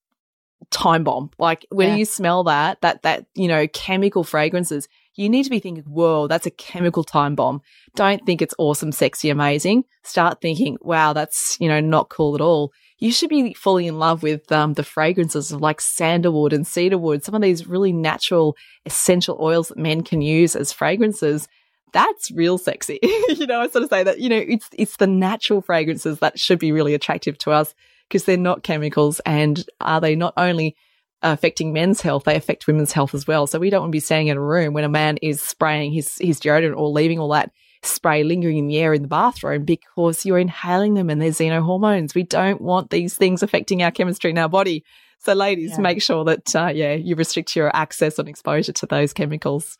time 0.70 1.04
bomb. 1.04 1.30
Like 1.38 1.66
when 1.70 1.88
Yeah. 1.88 1.96
you 1.96 2.04
smell 2.04 2.44
that, 2.44 2.80
that, 2.82 3.02
that, 3.02 3.26
you 3.34 3.48
know, 3.48 3.66
chemical 3.68 4.22
fragrances, 4.24 4.88
you 5.16 5.28
need 5.28 5.42
to 5.44 5.50
be 5.50 5.58
thinking, 5.58 5.84
whoa, 5.84 6.28
that's 6.28 6.46
a 6.46 6.50
chemical 6.50 7.02
time 7.02 7.34
bomb. 7.34 7.62
Don't 7.96 8.24
think 8.24 8.40
it's 8.40 8.54
awesome, 8.58 8.92
sexy, 8.92 9.28
amazing. 9.30 9.84
Start 10.04 10.40
thinking, 10.40 10.78
wow, 10.80 11.12
that's, 11.12 11.56
you 11.60 11.68
know, 11.68 11.80
not 11.80 12.08
cool 12.10 12.34
at 12.34 12.40
all. 12.40 12.72
You 12.98 13.10
should 13.10 13.30
be 13.30 13.54
fully 13.54 13.86
in 13.86 13.98
love 13.98 14.22
with 14.22 14.50
um, 14.52 14.74
the 14.74 14.82
fragrances 14.84 15.50
of 15.50 15.60
like 15.60 15.80
sandalwood 15.80 16.52
and 16.52 16.66
cedarwood, 16.66 17.24
some 17.24 17.34
of 17.34 17.40
these 17.42 17.66
really 17.66 17.92
natural 17.92 18.56
essential 18.86 19.38
oils 19.40 19.68
that 19.68 19.78
men 19.78 20.02
can 20.02 20.20
use 20.20 20.54
as 20.54 20.70
fragrances. 20.72 21.48
That's 21.92 22.30
real 22.30 22.58
sexy. 22.58 22.98
you 23.02 23.46
know, 23.46 23.60
I 23.60 23.68
sort 23.68 23.84
of 23.84 23.90
say 23.90 24.02
that, 24.02 24.20
you 24.20 24.28
know, 24.28 24.36
it's, 24.38 24.68
it's 24.72 24.96
the 24.96 25.06
natural 25.06 25.60
fragrances 25.60 26.18
that 26.20 26.38
should 26.38 26.58
be 26.58 26.72
really 26.72 26.94
attractive 26.94 27.36
to 27.38 27.50
us 27.50 27.74
because 28.08 28.24
they're 28.24 28.36
not 28.36 28.62
chemicals 28.62 29.20
and 29.26 29.64
are 29.80 30.00
they 30.00 30.16
not 30.16 30.34
only 30.36 30.76
affecting 31.22 31.72
men's 31.72 32.00
health, 32.00 32.24
they 32.24 32.36
affect 32.36 32.66
women's 32.66 32.92
health 32.92 33.14
as 33.14 33.26
well. 33.26 33.46
So 33.46 33.58
we 33.58 33.70
don't 33.70 33.82
want 33.82 33.90
to 33.90 33.96
be 33.96 34.00
standing 34.00 34.28
in 34.28 34.36
a 34.36 34.42
room 34.42 34.72
when 34.72 34.84
a 34.84 34.88
man 34.88 35.18
is 35.18 35.40
spraying 35.42 35.92
his, 35.92 36.16
his 36.18 36.40
deodorant 36.40 36.76
or 36.76 36.88
leaving 36.88 37.18
all 37.18 37.28
that 37.30 37.50
spray 37.82 38.22
lingering 38.24 38.58
in 38.58 38.66
the 38.66 38.78
air 38.78 38.92
in 38.92 39.02
the 39.02 39.08
bathroom 39.08 39.64
because 39.64 40.26
you're 40.26 40.38
inhaling 40.38 40.94
them 40.94 41.08
and 41.08 41.20
they're 41.20 41.30
xenohormones. 41.30 42.14
We 42.14 42.24
don't 42.24 42.60
want 42.60 42.90
these 42.90 43.14
things 43.14 43.42
affecting 43.42 43.82
our 43.82 43.90
chemistry 43.90 44.30
in 44.30 44.38
our 44.38 44.48
body. 44.48 44.84
So 45.18 45.32
ladies, 45.34 45.72
Yeah. 45.72 45.80
make 45.80 46.02
sure 46.02 46.24
that, 46.24 46.54
uh, 46.54 46.72
yeah, 46.74 46.94
you 46.94 47.14
restrict 47.14 47.56
your 47.56 47.74
access 47.74 48.18
and 48.18 48.28
exposure 48.28 48.72
to 48.72 48.86
those 48.86 49.12
chemicals. 49.12 49.78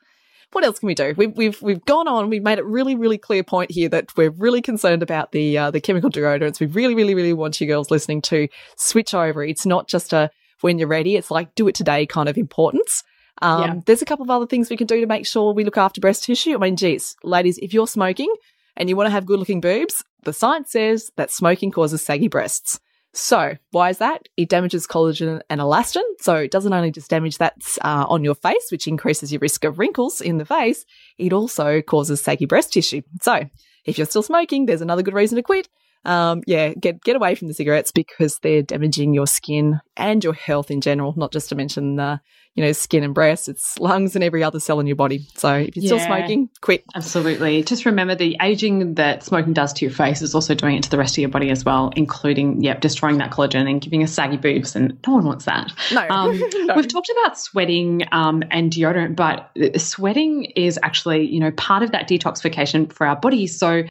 What 0.52 0.64
else 0.64 0.78
can 0.78 0.88
we 0.88 0.94
do? 0.94 1.14
We've, 1.16 1.36
we've, 1.36 1.62
we've 1.62 1.84
gone 1.84 2.08
on. 2.08 2.28
We've 2.28 2.42
made 2.42 2.58
it 2.58 2.64
really, 2.64 2.96
really 2.96 3.18
clear 3.18 3.44
point 3.44 3.70
here 3.70 3.88
that 3.90 4.16
we're 4.16 4.30
really 4.30 4.60
concerned 4.60 5.02
about 5.02 5.32
the, 5.32 5.56
uh, 5.56 5.70
the 5.70 5.80
chemical 5.80 6.10
deodorants. 6.10 6.58
We 6.58 6.66
really, 6.66 6.94
really, 6.94 7.14
really 7.14 7.32
want 7.32 7.60
you 7.60 7.66
girls 7.66 7.90
listening 7.90 8.22
to 8.22 8.48
switch 8.76 9.14
over. 9.14 9.44
It's 9.44 9.64
not 9.64 9.88
just 9.88 10.12
a, 10.12 10.30
when 10.60 10.78
you're 10.78 10.88
ready, 10.88 11.16
it's 11.16 11.30
like 11.30 11.54
do 11.54 11.68
it 11.68 11.74
today 11.74 12.04
kind 12.04 12.28
of 12.28 12.36
importance. 12.36 13.04
Um, 13.42 13.62
Yeah. 13.62 13.74
There's 13.86 14.02
a 14.02 14.06
couple 14.06 14.24
of 14.24 14.30
other 14.30 14.46
things 14.46 14.70
we 14.70 14.76
can 14.76 14.86
do 14.86 15.00
to 15.00 15.06
make 15.06 15.26
sure 15.26 15.54
we 15.54 15.64
look 15.64 15.78
after 15.78 16.00
breast 16.00 16.24
tissue. 16.24 16.54
I 16.54 16.58
mean, 16.58 16.76
geez, 16.76 17.16
ladies, 17.22 17.58
if 17.58 17.72
you're 17.72 17.86
smoking, 17.86 18.34
and 18.76 18.88
you 18.88 18.96
want 18.96 19.06
to 19.06 19.10
have 19.10 19.26
good 19.26 19.38
looking 19.38 19.60
boobs, 19.60 20.02
the 20.24 20.32
science 20.32 20.72
says 20.72 21.10
that 21.16 21.30
smoking 21.30 21.70
causes 21.70 22.04
saggy 22.04 22.28
breasts. 22.28 22.80
So, 23.12 23.56
why 23.72 23.90
is 23.90 23.98
that? 23.98 24.28
It 24.36 24.48
damages 24.48 24.86
collagen 24.86 25.40
and 25.50 25.60
elastin. 25.60 26.02
So, 26.20 26.36
it 26.36 26.50
doesn't 26.50 26.72
only 26.72 26.92
just 26.92 27.10
damage 27.10 27.38
that 27.38 27.56
uh, 27.82 28.06
on 28.08 28.22
your 28.22 28.36
face, 28.36 28.68
which 28.70 28.86
increases 28.86 29.32
your 29.32 29.40
risk 29.40 29.64
of 29.64 29.78
wrinkles 29.78 30.20
in 30.20 30.38
the 30.38 30.44
face, 30.44 30.84
it 31.18 31.32
also 31.32 31.82
causes 31.82 32.20
saggy 32.20 32.46
breast 32.46 32.72
tissue. 32.72 33.02
So, 33.20 33.48
if 33.84 33.98
you're 33.98 34.06
still 34.06 34.22
smoking, 34.22 34.66
there's 34.66 34.82
another 34.82 35.02
good 35.02 35.14
reason 35.14 35.36
to 35.36 35.42
quit 35.42 35.68
um, 36.04 36.42
yeah, 36.46 36.72
get 36.74 37.02
get 37.02 37.16
away 37.16 37.34
from 37.34 37.48
the 37.48 37.54
cigarettes 37.54 37.92
because 37.92 38.38
they're 38.38 38.62
damaging 38.62 39.12
your 39.12 39.26
skin 39.26 39.80
and 39.96 40.24
your 40.24 40.32
health 40.32 40.70
in 40.70 40.80
general. 40.80 41.14
Not 41.16 41.32
just 41.32 41.48
to 41.50 41.54
mention 41.54 41.96
the 41.96 42.20
you 42.54 42.64
know 42.64 42.72
skin 42.72 43.04
and 43.04 43.14
breasts, 43.14 43.48
it's 43.48 43.78
lungs 43.78 44.14
and 44.14 44.24
every 44.24 44.42
other 44.42 44.60
cell 44.60 44.80
in 44.80 44.86
your 44.86 44.96
body. 44.96 45.26
So 45.34 45.54
if 45.54 45.76
you're 45.76 45.84
yeah, 45.84 45.88
still 45.88 46.06
smoking, 46.06 46.48
quit. 46.62 46.84
Absolutely. 46.94 47.62
Just 47.62 47.84
remember 47.84 48.14
the 48.14 48.36
aging 48.40 48.94
that 48.94 49.22
smoking 49.22 49.52
does 49.52 49.74
to 49.74 49.84
your 49.84 49.92
face 49.92 50.22
is 50.22 50.34
also 50.34 50.54
doing 50.54 50.76
it 50.76 50.82
to 50.84 50.90
the 50.90 50.98
rest 50.98 51.14
of 51.14 51.18
your 51.18 51.28
body 51.28 51.50
as 51.50 51.64
well, 51.66 51.92
including 51.96 52.62
yep, 52.62 52.80
destroying 52.80 53.18
that 53.18 53.30
collagen 53.30 53.68
and 53.68 53.82
giving 53.82 54.02
us 54.02 54.12
saggy 54.12 54.38
boobs, 54.38 54.74
and 54.74 54.98
no 55.06 55.14
one 55.14 55.24
wants 55.24 55.44
that. 55.44 55.70
No. 55.92 56.08
Um, 56.08 56.38
no. 56.66 56.74
We've 56.76 56.88
talked 56.88 57.10
about 57.10 57.38
sweating 57.38 58.04
um, 58.10 58.42
and 58.50 58.72
deodorant, 58.72 59.16
but 59.16 59.50
sweating 59.76 60.44
is 60.56 60.78
actually 60.82 61.26
you 61.26 61.40
know 61.40 61.50
part 61.52 61.82
of 61.82 61.92
that 61.92 62.08
detoxification 62.08 62.90
for 62.90 63.06
our 63.06 63.16
body. 63.16 63.46
So 63.46 63.84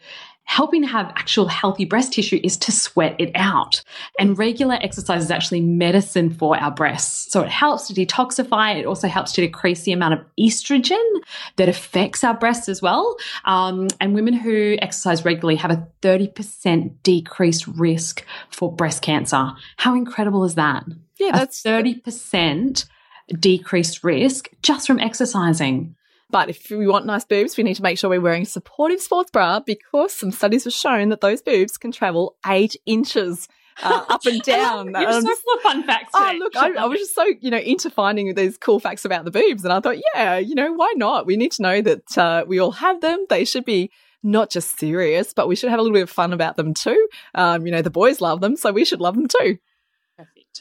helping 0.50 0.82
to 0.82 0.88
have 0.88 1.14
actual 1.16 1.48
healthy 1.48 1.86
breast 1.86 2.12
tissue 2.12 2.40
is 2.44 2.58
to 2.58 2.72
sweat 2.72 3.16
it 3.20 3.30
out. 3.36 3.84
And 4.20 4.36
regular 4.36 4.80
exercise 4.82 5.24
is 5.24 5.30
actually 5.30 5.62
medicine 5.62 6.32
for 6.32 6.58
our 6.58 6.72
breasts. 6.72 7.32
So 7.32 7.44
it 7.44 7.50
helps 7.50 7.86
to 7.88 7.94
detoxify. 7.94 8.76
It 8.76 8.88
also 8.88 9.08
helps 9.08 9.32
to 9.34 9.42
decrease 9.42 9.84
the 9.84 9.92
amount 9.92 10.16
of 10.16 10.26
estrogen 10.40 11.06
that 11.58 11.70
affects 11.70 12.24
our 12.24 12.34
breasts 12.34 12.68
as 12.68 12.82
well. 12.82 13.16
Um, 13.46 13.90
and 14.02 14.16
women 14.16 14.34
who 14.34 14.76
exercise 14.82 15.24
regularly 15.24 15.58
have 15.58 15.70
a 15.70 15.88
30% 16.02 16.96
decreased 17.04 17.68
risk 17.68 18.26
for 18.50 18.74
breast 18.76 19.04
cancer. 19.04 19.52
How 19.78 19.94
incredible 19.94 20.44
is 20.46 20.56
that? 20.56 20.84
Yeah, 21.20 21.32
that's 21.32 21.64
a 21.64 21.70
30% 21.70 22.86
decreased 23.40 24.04
risk 24.04 24.50
just 24.64 24.88
from 24.88 24.98
exercising. 24.98 25.96
But 26.30 26.50
if 26.50 26.70
we 26.70 26.88
want 26.88 27.06
nice 27.06 27.26
boobs, 27.26 27.58
we 27.58 27.64
need 27.64 27.76
to 27.76 27.84
make 27.84 27.98
sure 27.98 28.10
we're 28.10 28.22
wearing 28.22 28.44
a 28.44 28.46
supportive 28.46 29.02
sports 29.02 29.32
bra 29.32 29.60
because 29.60 30.14
some 30.14 30.32
studies 30.32 30.66
have 30.66 30.74
shown 30.74 31.10
that 31.10 31.22
those 31.22 31.42
boobs 31.42 31.78
can 31.78 31.92
travel 31.92 32.36
eight 32.46 32.76
inches. 32.86 33.48
Uh, 33.82 34.06
up 34.10 34.26
and 34.26 34.42
down. 34.42 34.92
You're 34.92 35.10
um, 35.10 35.22
so 35.22 35.36
full 35.36 35.56
of 35.56 35.62
fun 35.62 35.84
facts. 35.84 36.12
Oh, 36.14 36.36
look, 36.38 36.56
I, 36.56 36.74
I, 36.74 36.86
was 36.86 37.00
just 37.00 37.16
so, 37.16 37.26
you 37.40 37.50
know, 37.50 37.58
into 37.58 37.90
finding 37.90 38.36
these 38.36 38.58
cool 38.58 38.80
facts 38.80 39.06
about 39.06 39.24
the 39.24 39.32
boobs. 39.32 39.64
And 39.64 39.72
I 39.72 39.80
thought, 39.80 39.96
yeah, 40.14 40.38
you 40.38 40.54
know, 40.54 40.74
why 40.74 40.94
not? 40.98 41.26
We 41.26 41.38
need 41.38 41.54
to 41.54 41.62
know 41.62 41.82
that 41.82 42.18
uh, 42.18 42.44
we 42.46 42.60
all 42.60 42.72
have 42.72 43.00
them. 43.00 43.26
They 43.30 43.46
should 43.46 43.64
be 43.66 43.90
not 44.22 44.50
just 44.50 44.78
serious, 44.78 45.34
but 45.34 45.48
we 45.48 45.56
should 45.56 45.70
have 45.70 45.80
a 45.80 45.82
little 45.82 45.96
bit 45.96 46.04
of 46.04 46.10
fun 46.10 46.34
about 46.34 46.58
them 46.58 46.74
too. 46.74 47.08
Um, 47.34 47.66
you 47.66 47.72
know, 47.72 47.82
the 47.82 47.90
boys 47.90 48.22
love 48.22 48.42
them, 48.42 48.56
so 48.56 48.72
we 48.72 48.86
should 48.86 49.00
love 49.00 49.16
them 49.16 49.28
too. 49.28 49.58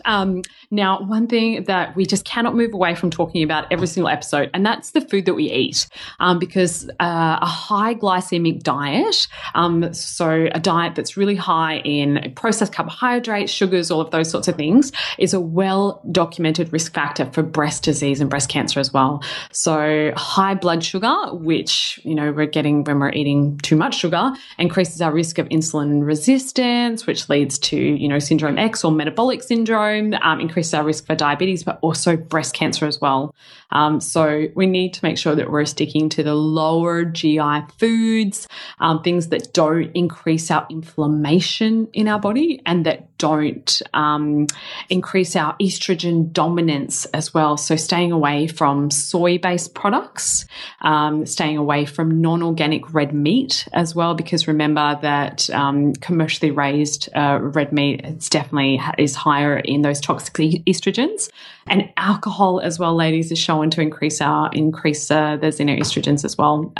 Um, 0.04 0.42
now, 0.70 1.00
one 1.00 1.26
thing 1.26 1.64
that 1.64 1.96
we 1.96 2.04
just 2.04 2.24
cannot 2.24 2.54
move 2.54 2.72
away 2.72 2.94
from 2.94 3.10
talking 3.10 3.42
about 3.42 3.66
every 3.70 3.86
single 3.86 4.08
episode, 4.08 4.50
and 4.54 4.64
that's 4.64 4.90
the 4.90 5.00
food 5.00 5.24
that 5.26 5.34
we 5.34 5.50
eat, 5.50 5.88
um, 6.20 6.38
because 6.38 6.88
uh, 7.00 7.38
a 7.40 7.46
high 7.46 7.94
glycemic 7.94 8.62
diet, 8.62 9.26
um, 9.54 9.92
so 9.94 10.48
a 10.52 10.60
diet 10.60 10.94
that's 10.94 11.16
really 11.16 11.36
high 11.36 11.78
in 11.78 12.32
processed 12.36 12.72
carbohydrates, 12.72 13.50
sugars, 13.50 13.90
all 13.90 14.00
of 14.00 14.10
those 14.10 14.30
sorts 14.30 14.48
of 14.48 14.56
things, 14.56 14.92
is 15.18 15.32
a 15.34 15.40
well 15.40 16.02
documented 16.12 16.72
risk 16.72 16.92
factor 16.92 17.30
for 17.32 17.42
breast 17.42 17.82
disease 17.82 18.20
and 18.20 18.28
breast 18.28 18.48
cancer 18.48 18.78
as 18.78 18.92
well. 18.92 19.22
So, 19.52 20.12
high 20.16 20.54
blood 20.54 20.84
sugar, 20.84 21.16
which 21.32 21.98
you 22.04 22.14
know 22.14 22.30
we're 22.32 22.46
getting 22.46 22.84
when 22.84 22.98
we're 22.98 23.12
eating 23.12 23.58
too 23.58 23.76
much 23.76 23.98
sugar, 23.98 24.32
increases 24.58 25.00
our 25.00 25.12
risk 25.12 25.38
of 25.38 25.48
insulin 25.48 26.04
resistance, 26.04 27.06
which 27.06 27.28
leads 27.28 27.58
to 27.60 27.76
you 27.76 28.08
know 28.08 28.18
syndrome 28.18 28.58
X 28.58 28.84
or 28.84 28.92
metabolic 28.92 29.42
syndrome 29.42 29.87
syndrome 29.88 30.20
um, 30.22 30.40
increases 30.40 30.74
our 30.74 30.84
risk 30.84 31.06
for 31.06 31.14
diabetes, 31.14 31.62
but 31.62 31.78
also 31.82 32.16
breast 32.16 32.54
cancer 32.54 32.86
as 32.86 33.00
well. 33.00 33.34
Um, 33.70 34.00
so 34.00 34.46
we 34.54 34.66
need 34.66 34.94
to 34.94 35.04
make 35.04 35.18
sure 35.18 35.34
that 35.34 35.50
we're 35.50 35.64
sticking 35.64 36.08
to 36.10 36.22
the 36.22 36.34
lower 36.34 37.04
GI 37.04 37.62
foods, 37.78 38.48
um, 38.80 39.02
things 39.02 39.28
that 39.28 39.52
don't 39.52 39.90
increase 39.94 40.50
our 40.50 40.66
inflammation 40.70 41.88
in 41.92 42.08
our 42.08 42.18
body 42.18 42.62
and 42.66 42.86
that 42.86 43.17
don't 43.18 43.82
um, 43.94 44.46
increase 44.88 45.36
our 45.36 45.56
estrogen 45.58 46.32
dominance 46.32 47.04
as 47.06 47.34
well. 47.34 47.56
So 47.56 47.76
staying 47.76 48.12
away 48.12 48.46
from 48.46 48.90
soy 48.90 49.38
based 49.38 49.74
products, 49.74 50.46
um, 50.80 51.26
staying 51.26 51.56
away 51.56 51.84
from 51.84 52.20
non 52.20 52.42
organic 52.42 52.94
red 52.94 53.12
meat 53.12 53.66
as 53.72 53.94
well, 53.94 54.14
because 54.14 54.48
remember 54.48 54.98
that 55.02 55.50
um, 55.50 55.92
commercially 55.94 56.50
raised 56.50 57.08
uh, 57.14 57.38
red 57.40 57.72
meat 57.72 58.00
it's 58.04 58.28
definitely 58.28 58.80
is 58.96 59.14
higher 59.14 59.58
in 59.58 59.82
those 59.82 60.00
toxic 60.00 60.34
estrogens. 60.66 61.30
And 61.66 61.90
alcohol 61.96 62.60
as 62.60 62.78
well, 62.78 62.94
ladies, 62.94 63.30
is 63.30 63.38
shown 63.38 63.70
to 63.70 63.80
increase 63.80 64.20
our 64.20 64.50
increase 64.52 65.10
uh, 65.10 65.36
the 65.36 65.48
xenoestrogens 65.48 66.24
as 66.24 66.38
well. 66.38 66.72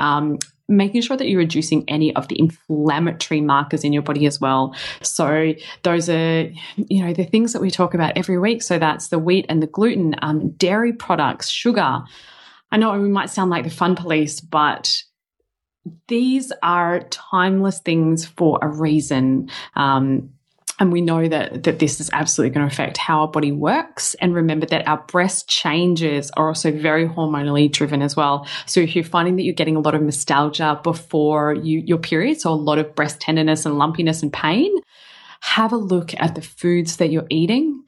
Making 0.69 1.01
sure 1.01 1.17
that 1.17 1.29
you're 1.29 1.39
reducing 1.39 1.85
any 1.89 2.15
of 2.15 2.29
the 2.29 2.39
inflammatory 2.39 3.41
markers 3.41 3.85
in 3.85 3.93
your 3.93 4.03
body 4.03 4.27
as 4.27 4.39
well. 4.39 4.75
So 5.01 5.55
those 5.83 6.11
are, 6.11 6.51
you 6.77 7.05
know, 7.05 7.15
the 7.15 7.25
things 7.25 7.55
that 7.55 7.63
we 7.63 7.71
talk 7.71 7.95
about 7.95 8.13
every 8.17 8.39
week. 8.39 8.63
So 8.63 8.79
that's 8.79 9.09
the 9.09 9.19
wheat 9.19 9.47
and 9.49 9.63
the 9.63 9.67
gluten, 9.67 10.15
um, 10.21 10.51
dairy 10.51 10.93
products, 10.93 11.49
sugar. 11.49 12.03
I 12.71 12.77
know 12.77 12.99
we 13.01 13.09
might 13.09 13.31
sound 13.31 13.51
like 13.51 13.65
the 13.65 13.71
fun 13.71 13.97
police, 13.97 14.41
but 14.41 15.03
these 16.07 16.53
are 16.63 17.01
timeless 17.01 17.79
things 17.81 18.27
for 18.27 18.59
a 18.61 18.69
reason. 18.69 19.49
Um, 19.75 20.31
and 20.79 20.93
we 20.93 21.01
know 21.01 21.27
that, 21.27 21.65
that 21.65 21.79
this 21.81 22.01
is 22.01 22.09
absolutely 22.13 22.55
going 22.55 22.69
to 22.69 22.73
affect 22.73 22.97
how 22.97 23.23
our 23.23 23.29
body 23.29 23.51
works. 23.51 24.15
And 24.15 24.35
remember 24.35 24.67
that 24.67 24.87
our 24.87 24.99
breast 25.09 25.49
changes 25.49 26.31
are 26.37 26.49
also 26.49 26.71
very 26.71 27.09
hormonally 27.09 27.71
driven 27.71 28.01
as 28.01 28.15
well. 28.15 28.47
So 28.67 28.81
if 28.81 28.95
you're 28.95 29.05
finding 29.05 29.37
that 29.37 29.43
you're 29.43 29.55
getting 29.55 29.77
a 29.77 29.81
lot 29.81 29.95
of 29.95 30.03
mastalgia 30.03 30.83
before 30.83 31.55
you, 31.55 31.81
your 31.81 31.99
period, 31.99 32.41
so 32.41 32.51
a 32.51 32.55
lot 32.55 32.79
of 32.79 32.95
breast 32.95 33.21
tenderness 33.21 33.67
and 33.67 33.77
lumpiness 33.77 34.23
and 34.23 34.33
pain, 34.33 34.73
have 35.41 35.73
a 35.73 35.77
look 35.77 36.15
at 36.21 36.35
the 36.35 36.43
foods 36.43 36.97
that 36.97 37.11
you're 37.11 37.27
eating. 37.29 37.85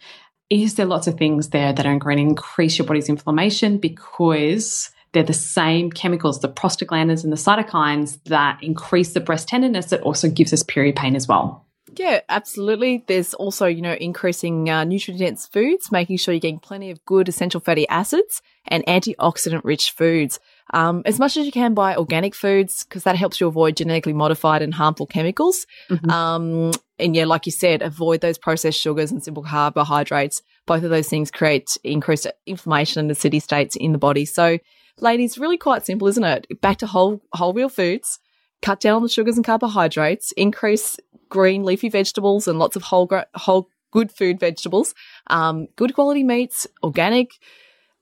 Is 0.50 0.74
there 0.74 0.86
lots 0.86 1.06
of 1.06 1.16
things 1.16 1.50
there 1.50 1.72
that 1.72 1.86
are 1.86 1.98
going 1.98 2.16
to 2.16 2.22
increase 2.22 2.76
your 2.76 2.86
body's 2.86 3.08
inflammation 3.08 3.78
because 3.78 4.90
they're 5.12 5.22
the 5.22 5.32
same 5.32 5.90
chemicals, 5.90 6.40
the 6.40 6.48
prostaglandins 6.48 7.22
and 7.22 7.32
the 7.32 7.36
cytokines 7.36 8.22
that 8.24 8.58
increase 8.62 9.12
the 9.12 9.20
breast 9.20 9.48
tenderness 9.48 9.86
that 9.86 10.02
also 10.02 10.28
gives 10.28 10.52
us 10.52 10.62
period 10.64 10.96
pain 10.96 11.14
as 11.14 11.28
well. 11.28 11.66
Yeah, 11.96 12.20
absolutely. 12.28 13.04
There's 13.06 13.34
also, 13.34 13.66
you 13.66 13.82
know, 13.82 13.94
increasing 13.94 14.70
uh, 14.70 14.84
nutrient 14.84 15.20
dense 15.20 15.46
foods, 15.46 15.90
making 15.90 16.18
sure 16.18 16.32
you're 16.32 16.40
getting 16.40 16.60
plenty 16.60 16.90
of 16.90 17.04
good 17.04 17.28
essential 17.28 17.60
fatty 17.60 17.88
acids 17.88 18.42
and 18.66 18.84
antioxidant 18.86 19.62
rich 19.64 19.90
foods. 19.90 20.38
Um, 20.72 21.02
as 21.04 21.18
much 21.18 21.36
as 21.36 21.46
you 21.46 21.52
can 21.52 21.74
buy 21.74 21.96
organic 21.96 22.34
foods 22.34 22.84
because 22.84 23.02
that 23.04 23.16
helps 23.16 23.40
you 23.40 23.48
avoid 23.48 23.76
genetically 23.76 24.12
modified 24.12 24.62
and 24.62 24.72
harmful 24.72 25.06
chemicals. 25.06 25.66
Mm-hmm. 25.88 26.10
Um, 26.10 26.72
and 26.98 27.16
yeah, 27.16 27.24
like 27.24 27.46
you 27.46 27.52
said, 27.52 27.82
avoid 27.82 28.20
those 28.20 28.38
processed 28.38 28.78
sugars 28.78 29.10
and 29.10 29.22
simple 29.22 29.42
carbohydrates. 29.42 30.42
Both 30.66 30.84
of 30.84 30.90
those 30.90 31.08
things 31.08 31.30
create 31.30 31.70
increased 31.82 32.26
inflammation 32.46 33.06
and 33.06 33.16
city 33.16 33.40
states 33.40 33.74
in 33.74 33.92
the 33.92 33.98
body. 33.98 34.24
So, 34.24 34.58
ladies, 34.98 35.38
really 35.38 35.56
quite 35.56 35.84
simple, 35.84 36.06
isn't 36.08 36.22
it? 36.22 36.60
Back 36.60 36.78
to 36.78 36.86
whole 36.86 37.20
whole 37.32 37.52
real 37.52 37.68
foods. 37.68 38.20
Cut 38.62 38.78
down 38.78 38.96
on 38.96 39.02
the 39.02 39.08
sugars 39.08 39.36
and 39.36 39.44
carbohydrates. 39.44 40.32
Increase 40.32 40.98
green 41.30 41.64
leafy 41.64 41.88
vegetables 41.88 42.46
and 42.46 42.58
lots 42.58 42.76
of 42.76 42.82
whole, 42.82 43.08
whole 43.34 43.68
good 43.90 44.12
food 44.12 44.38
vegetables, 44.38 44.94
um, 45.28 45.66
good 45.76 45.94
quality 45.94 46.22
meats, 46.22 46.66
organic. 46.82 47.30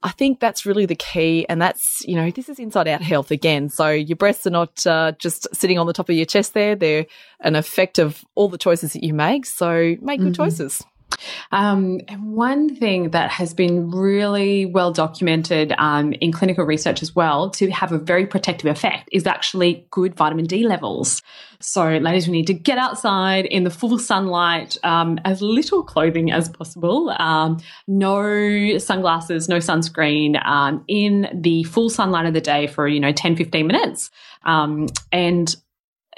I 0.01 0.11
think 0.11 0.39
that's 0.39 0.65
really 0.65 0.85
the 0.85 0.95
key. 0.95 1.45
And 1.49 1.61
that's, 1.61 2.05
you 2.07 2.15
know, 2.15 2.31
this 2.31 2.47
is 2.47 2.59
inside 2.59 2.87
out 2.87 3.01
health 3.01 3.31
again. 3.31 3.69
So 3.69 3.89
your 3.89 4.15
breasts 4.15 4.47
are 4.47 4.51
not 4.51 4.85
uh, 4.87 5.11
just 5.19 5.47
sitting 5.53 5.77
on 5.77 5.87
the 5.87 5.93
top 5.93 6.09
of 6.09 6.15
your 6.15 6.25
chest 6.25 6.53
there. 6.53 6.75
They're 6.75 7.05
an 7.41 7.55
effect 7.55 7.99
of 7.99 8.23
all 8.35 8.47
the 8.49 8.57
choices 8.57 8.93
that 8.93 9.03
you 9.03 9.13
make. 9.13 9.45
So 9.45 9.95
make 10.01 10.19
good 10.19 10.33
mm-hmm. 10.33 10.43
choices. 10.43 10.83
Um, 11.51 11.99
and 12.07 12.33
one 12.33 12.75
thing 12.75 13.11
that 13.11 13.31
has 13.31 13.53
been 13.53 13.91
really 13.91 14.65
well 14.65 14.91
documented 14.91 15.73
um, 15.77 16.13
in 16.13 16.31
clinical 16.31 16.65
research 16.65 17.01
as 17.01 17.15
well 17.15 17.49
to 17.51 17.69
have 17.71 17.91
a 17.91 17.97
very 17.97 18.25
protective 18.25 18.69
effect 18.69 19.09
is 19.11 19.25
actually 19.25 19.87
good 19.91 20.15
vitamin 20.15 20.45
D 20.45 20.67
levels. 20.67 21.21
So, 21.61 21.97
ladies, 21.97 22.27
we 22.27 22.33
need 22.33 22.47
to 22.47 22.53
get 22.53 22.77
outside 22.77 23.45
in 23.45 23.65
the 23.65 23.69
full 23.69 23.99
sunlight, 23.99 24.77
um, 24.83 25.19
as 25.25 25.41
little 25.41 25.83
clothing 25.83 26.31
as 26.31 26.47
possible, 26.47 27.09
um, 27.19 27.57
no 27.85 28.77
sunglasses, 28.77 29.49
no 29.49 29.57
sunscreen, 29.57 30.43
um, 30.45 30.85
in 30.87 31.27
the 31.33 31.63
full 31.63 31.89
sunlight 31.89 32.25
of 32.25 32.33
the 32.33 32.41
day 32.41 32.67
for, 32.67 32.87
you 32.87 32.99
know, 32.99 33.11
10, 33.11 33.35
15 33.35 33.67
minutes. 33.67 34.09
Um, 34.45 34.87
and 35.11 35.53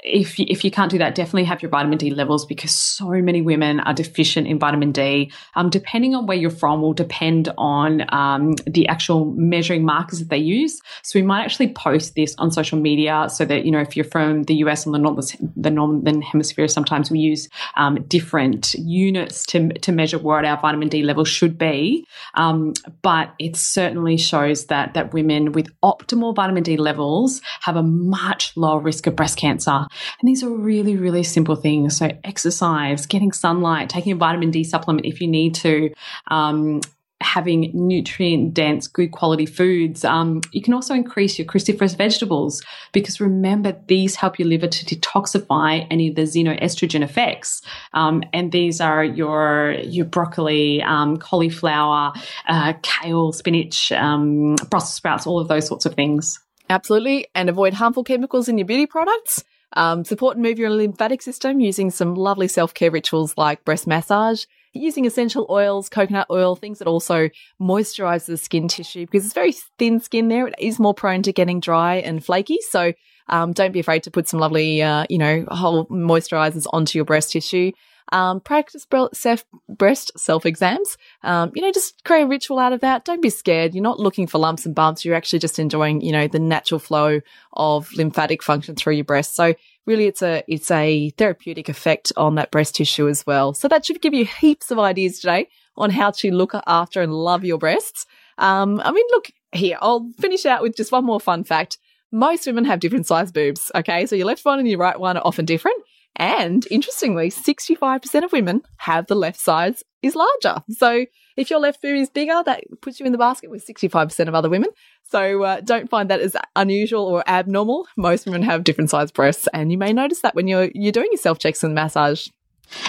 if 0.02 0.38
you, 0.38 0.46
if 0.48 0.64
you 0.64 0.70
can't 0.70 0.90
do 0.90 0.98
that, 0.98 1.14
definitely 1.14 1.44
have 1.44 1.62
your 1.62 1.70
vitamin 1.70 1.96
D 1.96 2.10
levels 2.10 2.44
because 2.44 2.72
so 2.72 3.08
many 3.08 3.40
women 3.40 3.78
are 3.80 3.94
deficient 3.94 4.48
in 4.48 4.58
vitamin 4.58 4.90
D. 4.90 5.30
Um, 5.54 5.70
depending 5.70 6.14
on 6.14 6.26
where 6.26 6.36
you're 6.36 6.50
from, 6.50 6.82
will 6.82 6.92
depend 6.92 7.52
on 7.56 8.04
um, 8.12 8.54
the 8.66 8.88
actual 8.88 9.26
measuring 9.36 9.84
markers 9.84 10.18
that 10.18 10.28
they 10.28 10.38
use. 10.38 10.80
So 11.02 11.18
we 11.18 11.22
might 11.24 11.44
actually 11.44 11.72
post 11.72 12.16
this 12.16 12.34
on 12.38 12.50
social 12.50 12.78
media 12.78 13.28
so 13.30 13.44
that 13.44 13.64
you 13.64 13.70
know 13.70 13.80
if 13.80 13.96
you're 13.96 14.04
from 14.04 14.42
the 14.44 14.56
US 14.56 14.84
and 14.86 14.94
the 14.94 14.98
northern 14.98 15.52
the 15.56 15.70
northern 15.70 16.20
hemisphere, 16.20 16.66
sometimes 16.66 17.10
we 17.10 17.20
use 17.20 17.48
um, 17.76 18.02
different 18.08 18.74
units 18.74 19.46
to 19.46 19.72
to 19.72 19.92
measure 19.92 20.18
what 20.18 20.44
our 20.44 20.60
vitamin 20.60 20.88
D 20.88 21.02
level 21.02 21.24
should 21.24 21.56
be. 21.56 22.06
Um, 22.34 22.74
but 23.02 23.34
it 23.38 23.54
certainly 23.54 24.16
shows 24.16 24.66
that 24.66 24.94
that 24.94 25.14
women 25.14 25.52
with 25.52 25.68
optimal 25.82 26.34
vitamin 26.34 26.64
D 26.64 26.76
levels 26.76 27.40
have 27.60 27.76
a 27.76 27.82
much 27.82 28.56
lower 28.56 28.80
risk 28.80 29.06
of 29.06 29.14
breast 29.14 29.38
cancer. 29.38 29.86
And 30.20 30.28
these 30.28 30.42
are 30.42 30.50
really, 30.50 30.96
really 30.96 31.22
simple 31.22 31.56
things. 31.56 31.96
So 31.96 32.10
exercise, 32.24 33.06
getting 33.06 33.32
sunlight, 33.32 33.88
taking 33.88 34.12
a 34.12 34.16
vitamin 34.16 34.50
D 34.50 34.64
supplement 34.64 35.06
if 35.06 35.20
you 35.20 35.28
need 35.28 35.54
to, 35.56 35.90
um, 36.28 36.80
having 37.20 37.70
nutrient 37.72 38.52
dense, 38.52 38.88
good 38.88 39.12
quality 39.12 39.46
foods. 39.46 40.04
Um, 40.04 40.40
you 40.52 40.60
can 40.60 40.74
also 40.74 40.92
increase 40.92 41.38
your 41.38 41.46
cruciferous 41.46 41.96
vegetables 41.96 42.62
because 42.92 43.20
remember, 43.20 43.76
these 43.86 44.16
help 44.16 44.38
your 44.38 44.48
liver 44.48 44.66
to 44.66 44.84
detoxify 44.84 45.86
any 45.90 46.08
of 46.08 46.16
the 46.16 46.22
xenoestrogen 46.22 47.02
effects. 47.02 47.62
Um, 47.94 48.22
and 48.32 48.50
these 48.52 48.80
are 48.80 49.04
your, 49.04 49.76
your 49.84 50.04
broccoli, 50.04 50.82
um, 50.82 51.16
cauliflower, 51.16 52.12
uh, 52.48 52.74
kale, 52.82 53.32
spinach, 53.32 53.92
um, 53.92 54.56
Brussels 54.68 54.94
sprouts, 54.94 55.26
all 55.26 55.38
of 55.38 55.48
those 55.48 55.66
sorts 55.66 55.86
of 55.86 55.94
things. 55.94 56.40
Absolutely. 56.68 57.28
And 57.34 57.48
avoid 57.48 57.74
harmful 57.74 58.04
chemicals 58.04 58.48
in 58.48 58.58
your 58.58 58.66
beauty 58.66 58.86
products. 58.86 59.44
Um, 59.74 60.04
support 60.04 60.36
and 60.36 60.42
move 60.42 60.58
your 60.58 60.70
lymphatic 60.70 61.22
system 61.22 61.60
using 61.60 61.90
some 61.90 62.14
lovely 62.14 62.48
self 62.48 62.74
care 62.74 62.90
rituals 62.90 63.34
like 63.36 63.64
breast 63.64 63.86
massage, 63.86 64.44
using 64.72 65.06
essential 65.06 65.46
oils, 65.50 65.88
coconut 65.88 66.26
oil, 66.30 66.56
things 66.56 66.78
that 66.78 66.88
also 66.88 67.30
moisturize 67.60 68.26
the 68.26 68.36
skin 68.36 68.68
tissue 68.68 69.06
because 69.06 69.24
it's 69.24 69.34
very 69.34 69.52
thin 69.78 70.00
skin 70.00 70.28
there. 70.28 70.48
It 70.48 70.54
is 70.58 70.78
more 70.78 70.94
prone 70.94 71.22
to 71.22 71.32
getting 71.32 71.60
dry 71.60 71.96
and 71.96 72.24
flaky. 72.24 72.58
So 72.70 72.92
um, 73.28 73.52
don't 73.52 73.72
be 73.72 73.80
afraid 73.80 74.02
to 74.04 74.10
put 74.10 74.28
some 74.28 74.40
lovely, 74.40 74.82
uh, 74.82 75.06
you 75.08 75.18
know, 75.18 75.44
whole 75.48 75.86
moisturizers 75.86 76.66
onto 76.72 76.98
your 76.98 77.04
breast 77.04 77.32
tissue. 77.32 77.72
Um, 78.10 78.40
practice 78.40 78.86
breast 78.86 80.12
self 80.16 80.44
exams. 80.46 80.96
Um, 81.22 81.52
you 81.54 81.62
know, 81.62 81.72
just 81.72 82.04
create 82.04 82.22
a 82.22 82.26
ritual 82.26 82.58
out 82.58 82.72
of 82.72 82.80
that. 82.80 83.04
Don't 83.04 83.22
be 83.22 83.30
scared. 83.30 83.74
You're 83.74 83.82
not 83.82 84.00
looking 84.00 84.26
for 84.26 84.38
lumps 84.38 84.66
and 84.66 84.74
bumps. 84.74 85.04
You're 85.04 85.14
actually 85.14 85.38
just 85.38 85.58
enjoying, 85.58 86.00
you 86.00 86.12
know, 86.12 86.28
the 86.28 86.38
natural 86.38 86.78
flow 86.78 87.20
of 87.54 87.92
lymphatic 87.94 88.42
function 88.42 88.74
through 88.74 88.94
your 88.94 89.04
breast. 89.04 89.34
So 89.34 89.54
really 89.86 90.06
it's 90.06 90.22
a 90.22 90.42
it's 90.46 90.70
a 90.70 91.10
therapeutic 91.10 91.68
effect 91.68 92.12
on 92.16 92.34
that 92.36 92.50
breast 92.50 92.76
tissue 92.76 93.08
as 93.08 93.26
well. 93.26 93.54
So 93.54 93.68
that 93.68 93.86
should 93.86 94.00
give 94.00 94.14
you 94.14 94.24
heaps 94.24 94.70
of 94.70 94.78
ideas 94.78 95.20
today 95.20 95.48
on 95.76 95.90
how 95.90 96.10
to 96.10 96.32
look 96.32 96.52
after 96.66 97.00
and 97.02 97.12
love 97.14 97.44
your 97.44 97.58
breasts. 97.58 98.06
Um, 98.38 98.80
I 98.84 98.92
mean, 98.92 99.06
look 99.10 99.30
here, 99.52 99.78
I'll 99.80 100.10
finish 100.18 100.46
out 100.46 100.62
with 100.62 100.76
just 100.76 100.92
one 100.92 101.04
more 101.04 101.20
fun 101.20 101.44
fact. 101.44 101.78
Most 102.10 102.46
women 102.46 102.64
have 102.66 102.80
different 102.80 103.06
size 103.06 103.32
boobs. 103.32 103.70
Okay, 103.74 104.06
so 104.06 104.16
your 104.16 104.26
left 104.26 104.44
one 104.44 104.58
and 104.58 104.68
your 104.68 104.78
right 104.78 104.98
one 104.98 105.16
are 105.16 105.22
often 105.24 105.44
different. 105.44 105.82
And 106.16 106.66
interestingly, 106.70 107.30
65% 107.30 108.24
of 108.24 108.32
women 108.32 108.62
have 108.78 109.06
the 109.06 109.14
left 109.14 109.40
side 109.40 109.76
is 110.02 110.14
larger. 110.14 110.62
So 110.68 111.06
if 111.36 111.48
your 111.48 111.58
left 111.58 111.80
boob 111.80 111.96
is 111.96 112.10
bigger, 112.10 112.42
that 112.44 112.64
puts 112.80 113.00
you 113.00 113.06
in 113.06 113.12
the 113.12 113.18
basket 113.18 113.50
with 113.50 113.66
65% 113.66 114.28
of 114.28 114.34
other 114.34 114.50
women. 114.50 114.68
So 115.04 115.42
uh, 115.42 115.60
don't 115.60 115.88
find 115.88 116.10
that 116.10 116.20
as 116.20 116.36
unusual 116.56 117.04
or 117.04 117.22
abnormal. 117.26 117.86
Most 117.96 118.26
women 118.26 118.42
have 118.42 118.64
different 118.64 118.90
sized 118.90 119.14
breasts, 119.14 119.48
and 119.52 119.72
you 119.72 119.78
may 119.78 119.92
notice 119.92 120.20
that 120.20 120.34
when 120.34 120.46
you're 120.48 120.70
you're 120.74 120.92
doing 120.92 121.08
your 121.10 121.18
self 121.18 121.38
checks 121.38 121.62
and 121.64 121.74
massage. 121.74 122.28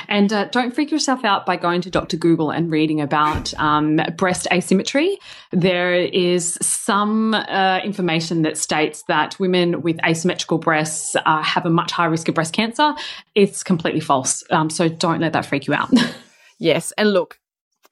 And 0.08 0.32
uh, 0.32 0.46
don't 0.46 0.74
freak 0.74 0.92
yourself 0.92 1.26
out 1.26 1.46
by 1.46 1.56
going 1.56 1.82
to 1.82 1.90
Dr. 1.90 2.18
Google 2.18 2.52
and 2.52 2.72
reading 2.72 3.02
about 3.02 3.54
um, 3.56 4.00
breast 4.18 4.48
asymmetry. 4.52 5.18
There 5.52 5.94
is 5.94 6.58
some 6.62 7.34
uh, 7.34 7.80
information 7.84 8.44
that 8.44 8.58
states 8.58 9.04
that 9.08 9.40
women 9.40 9.82
with 9.82 10.00
asymmetrical 10.06 10.58
breasts 10.58 11.16
uh, 11.16 11.42
have 11.44 11.66
a 11.66 11.70
much 11.70 11.92
higher 11.92 12.10
risk 12.10 12.28
of 12.30 12.36
breast 12.36 12.54
cancer. 12.54 12.94
It's 13.36 13.64
completely 13.64 14.02
false. 14.02 14.44
Um, 14.50 14.70
so 14.70 14.88
don't 14.88 15.20
let 15.20 15.34
that 15.34 15.46
freak 15.46 15.68
you 15.68 15.74
out. 15.74 15.90
yes. 16.60 16.94
And 16.98 17.14
look, 17.14 17.40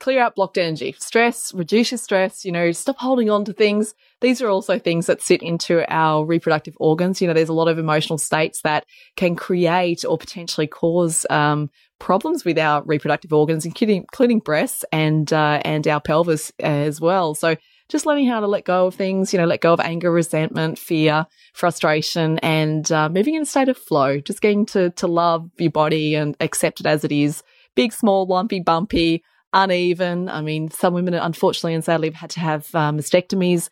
clear 0.02 0.20
out 0.20 0.36
blocked 0.36 0.58
energy. 0.58 0.96
Stress, 1.00 1.54
reduce 1.54 1.92
your 1.92 1.98
stress, 1.98 2.44
you 2.44 2.52
know, 2.52 2.72
stop 2.72 2.98
holding 2.98 3.30
on 3.30 3.46
to 3.46 3.54
things. 3.54 3.94
These 4.20 4.42
are 4.42 4.50
also 4.50 4.80
things 4.80 5.06
that 5.06 5.22
sit 5.22 5.42
into 5.44 5.86
our 5.94 6.26
reproductive 6.26 6.74
organs. 6.80 7.22
You 7.22 7.28
know, 7.28 7.34
there's 7.34 7.50
a 7.50 7.54
lot 7.54 7.68
of 7.68 7.78
emotional 7.78 8.18
states 8.18 8.62
that 8.64 8.86
can 9.16 9.36
create 9.36 10.04
or 10.04 10.18
potentially 10.18 10.68
cause 10.68 11.26
um, 11.30 11.70
problems 12.00 12.44
with 12.44 12.58
our 12.58 12.84
reproductive 12.84 13.32
organs, 13.32 13.66
including, 13.66 13.98
including 13.98 14.40
breasts 14.40 14.84
and 14.92 15.32
uh, 15.32 15.62
and 15.64 15.88
our 15.88 16.02
pelvis 16.02 16.52
as 16.60 17.00
well. 17.00 17.36
So 17.36 17.56
just 17.88 18.06
learning 18.08 18.28
how 18.28 18.40
to 18.40 18.48
let 18.48 18.66
go 18.66 18.88
of 18.88 18.96
things, 18.96 19.32
you 19.32 19.40
know, 19.40 19.46
let 19.46 19.62
go 19.62 19.74
of 19.74 19.80
anger, 19.80 20.12
resentment, 20.12 20.80
fear, 20.80 21.28
frustration, 21.54 22.40
and 22.40 22.92
uh, 22.92 23.08
moving 23.08 23.36
in 23.36 23.44
a 23.44 23.46
state 23.46 23.70
of 23.70 23.78
flow. 23.78 24.20
Just 24.20 24.42
getting 24.42 24.66
to 24.68 24.90
to 24.92 25.08
love 25.08 25.52
your 25.60 25.72
body 25.72 26.16
and 26.16 26.36
accept 26.40 26.80
it 26.80 26.88
as 26.88 27.04
it 27.04 27.12
is. 27.12 27.44
Big, 27.76 27.94
small, 27.94 28.26
lumpy, 28.26 28.60
bumpy, 28.60 29.24
uneven. 29.54 30.30
I 30.30 30.42
mean, 30.42 30.72
some 30.72 30.94
women, 30.94 31.14
unfortunately 31.14 31.74
and 31.74 31.84
sadly, 31.84 32.10
have 32.10 32.16
had 32.16 32.30
to 32.32 32.40
have 32.40 32.68
uh, 32.74 32.92
mastectomies. 32.92 33.70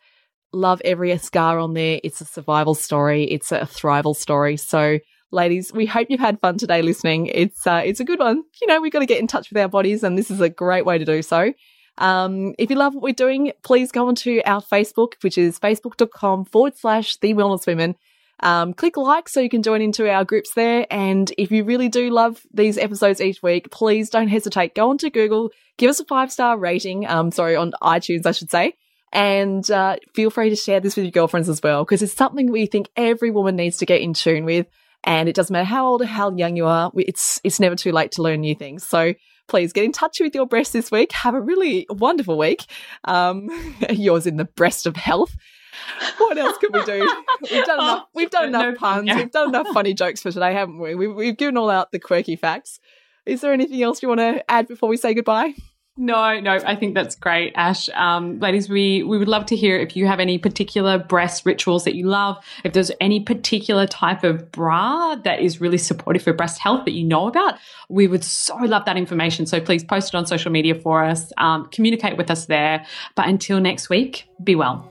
Love 0.52 0.80
every 0.84 1.16
scar 1.18 1.58
on 1.58 1.74
there. 1.74 2.00
It's 2.02 2.20
a 2.20 2.24
survival 2.24 2.74
story. 2.74 3.24
It's 3.24 3.52
a 3.52 3.60
thrival 3.60 4.16
story. 4.16 4.56
So, 4.56 4.98
ladies, 5.30 5.72
we 5.72 5.86
hope 5.86 6.08
you've 6.10 6.20
had 6.20 6.40
fun 6.40 6.58
today 6.58 6.82
listening. 6.82 7.26
It's 7.26 7.66
uh, 7.66 7.82
it's 7.84 8.00
a 8.00 8.04
good 8.04 8.18
one. 8.18 8.42
You 8.60 8.66
know, 8.66 8.80
we've 8.80 8.92
got 8.92 9.00
to 9.00 9.06
get 9.06 9.20
in 9.20 9.26
touch 9.26 9.50
with 9.50 9.58
our 9.58 9.68
bodies, 9.68 10.02
and 10.02 10.18
this 10.18 10.30
is 10.30 10.40
a 10.40 10.48
great 10.48 10.84
way 10.84 10.98
to 10.98 11.04
do 11.04 11.22
so. 11.22 11.52
Um, 11.98 12.54
if 12.58 12.70
you 12.70 12.76
love 12.76 12.94
what 12.94 13.02
we're 13.02 13.12
doing, 13.12 13.52
please 13.62 13.92
go 13.92 14.08
onto 14.08 14.40
our 14.44 14.62
Facebook, 14.62 15.14
which 15.20 15.36
is 15.36 15.58
facebook.com 15.58 16.46
forward 16.46 16.76
slash 16.76 17.16
the 17.18 17.34
wellness 17.34 17.66
women. 17.66 17.94
Um, 18.42 18.72
click 18.72 18.96
like 18.96 19.28
so 19.28 19.40
you 19.40 19.48
can 19.48 19.62
join 19.62 19.82
into 19.82 20.10
our 20.10 20.24
groups 20.24 20.52
there. 20.54 20.86
And 20.90 21.30
if 21.36 21.50
you 21.50 21.64
really 21.64 21.88
do 21.88 22.10
love 22.10 22.40
these 22.52 22.78
episodes 22.78 23.20
each 23.20 23.42
week, 23.42 23.70
please 23.70 24.10
don't 24.10 24.28
hesitate. 24.28 24.74
Go 24.74 24.90
onto 24.90 25.10
Google, 25.10 25.50
give 25.76 25.90
us 25.90 26.00
a 26.00 26.04
five 26.04 26.32
star 26.32 26.58
rating. 26.58 27.06
Um, 27.06 27.30
sorry, 27.30 27.56
on 27.56 27.72
iTunes, 27.82 28.26
I 28.26 28.32
should 28.32 28.50
say. 28.50 28.74
And 29.12 29.68
uh, 29.70 29.96
feel 30.14 30.30
free 30.30 30.50
to 30.50 30.56
share 30.56 30.80
this 30.80 30.96
with 30.96 31.04
your 31.04 31.12
girlfriends 31.12 31.48
as 31.48 31.60
well, 31.62 31.84
because 31.84 32.02
it's 32.02 32.14
something 32.14 32.50
we 32.50 32.66
think 32.66 32.88
every 32.96 33.30
woman 33.30 33.56
needs 33.56 33.78
to 33.78 33.86
get 33.86 34.00
in 34.00 34.14
tune 34.14 34.44
with. 34.44 34.66
And 35.02 35.28
it 35.28 35.34
doesn't 35.34 35.52
matter 35.52 35.64
how 35.64 35.86
old 35.86 36.02
or 36.02 36.06
how 36.06 36.30
young 36.30 36.56
you 36.56 36.66
are, 36.66 36.92
it's 36.94 37.40
it's 37.42 37.58
never 37.58 37.74
too 37.74 37.90
late 37.90 38.12
to 38.12 38.22
learn 38.22 38.40
new 38.40 38.54
things. 38.54 38.86
So 38.86 39.14
please 39.48 39.72
get 39.72 39.84
in 39.84 39.92
touch 39.92 40.20
with 40.20 40.34
your 40.34 40.46
breast 40.46 40.72
this 40.72 40.90
week. 40.90 41.12
Have 41.12 41.34
a 41.34 41.40
really 41.40 41.86
wonderful 41.90 42.38
week. 42.38 42.66
Um, 43.04 43.48
yours 43.90 44.26
in 44.26 44.36
the 44.36 44.44
breast 44.44 44.86
of 44.86 44.96
health 44.96 45.34
what 46.18 46.38
else 46.38 46.56
can 46.58 46.70
we 46.72 46.84
do? 46.84 47.14
We've 47.50 47.64
done 47.64 47.78
enough. 47.80 48.06
We've 48.14 48.30
done 48.30 48.48
enough 48.48 48.76
puns. 48.76 49.10
We've 49.14 49.30
done 49.30 49.48
enough 49.48 49.68
funny 49.68 49.94
jokes 49.94 50.22
for 50.22 50.30
today, 50.30 50.52
haven't 50.52 50.78
we? 50.78 50.94
We've, 50.94 51.14
we've 51.14 51.36
given 51.36 51.56
all 51.56 51.70
out 51.70 51.92
the 51.92 51.98
quirky 51.98 52.36
facts. 52.36 52.80
Is 53.26 53.40
there 53.40 53.52
anything 53.52 53.82
else 53.82 54.02
you 54.02 54.08
want 54.08 54.20
to 54.20 54.50
add 54.50 54.66
before 54.66 54.88
we 54.88 54.96
say 54.96 55.14
goodbye? 55.14 55.54
No, 55.96 56.40
no, 56.40 56.52
I 56.52 56.76
think 56.76 56.94
that's 56.94 57.14
great, 57.14 57.52
Ash. 57.56 57.90
Um, 57.90 58.38
ladies, 58.38 58.70
we, 58.70 59.02
we 59.02 59.18
would 59.18 59.28
love 59.28 59.44
to 59.46 59.56
hear 59.56 59.76
if 59.76 59.96
you 59.96 60.06
have 60.06 60.18
any 60.18 60.38
particular 60.38 60.96
breast 60.96 61.44
rituals 61.44 61.84
that 61.84 61.94
you 61.94 62.06
love, 62.06 62.42
if 62.64 62.72
there's 62.72 62.90
any 63.02 63.20
particular 63.20 63.86
type 63.86 64.24
of 64.24 64.50
bra 64.50 65.16
that 65.16 65.40
is 65.40 65.60
really 65.60 65.76
supportive 65.76 66.22
for 66.22 66.32
breast 66.32 66.58
health 66.58 66.86
that 66.86 66.92
you 66.92 67.04
know 67.04 67.28
about. 67.28 67.58
We 67.90 68.06
would 68.06 68.24
so 68.24 68.56
love 68.56 68.86
that 68.86 68.96
information. 68.96 69.44
So 69.44 69.60
please 69.60 69.84
post 69.84 70.14
it 70.14 70.16
on 70.16 70.24
social 70.24 70.50
media 70.50 70.74
for 70.74 71.04
us, 71.04 71.34
um, 71.36 71.68
communicate 71.70 72.16
with 72.16 72.30
us 72.30 72.46
there. 72.46 72.86
But 73.14 73.28
until 73.28 73.60
next 73.60 73.90
week, 73.90 74.26
be 74.42 74.54
well. 74.54 74.90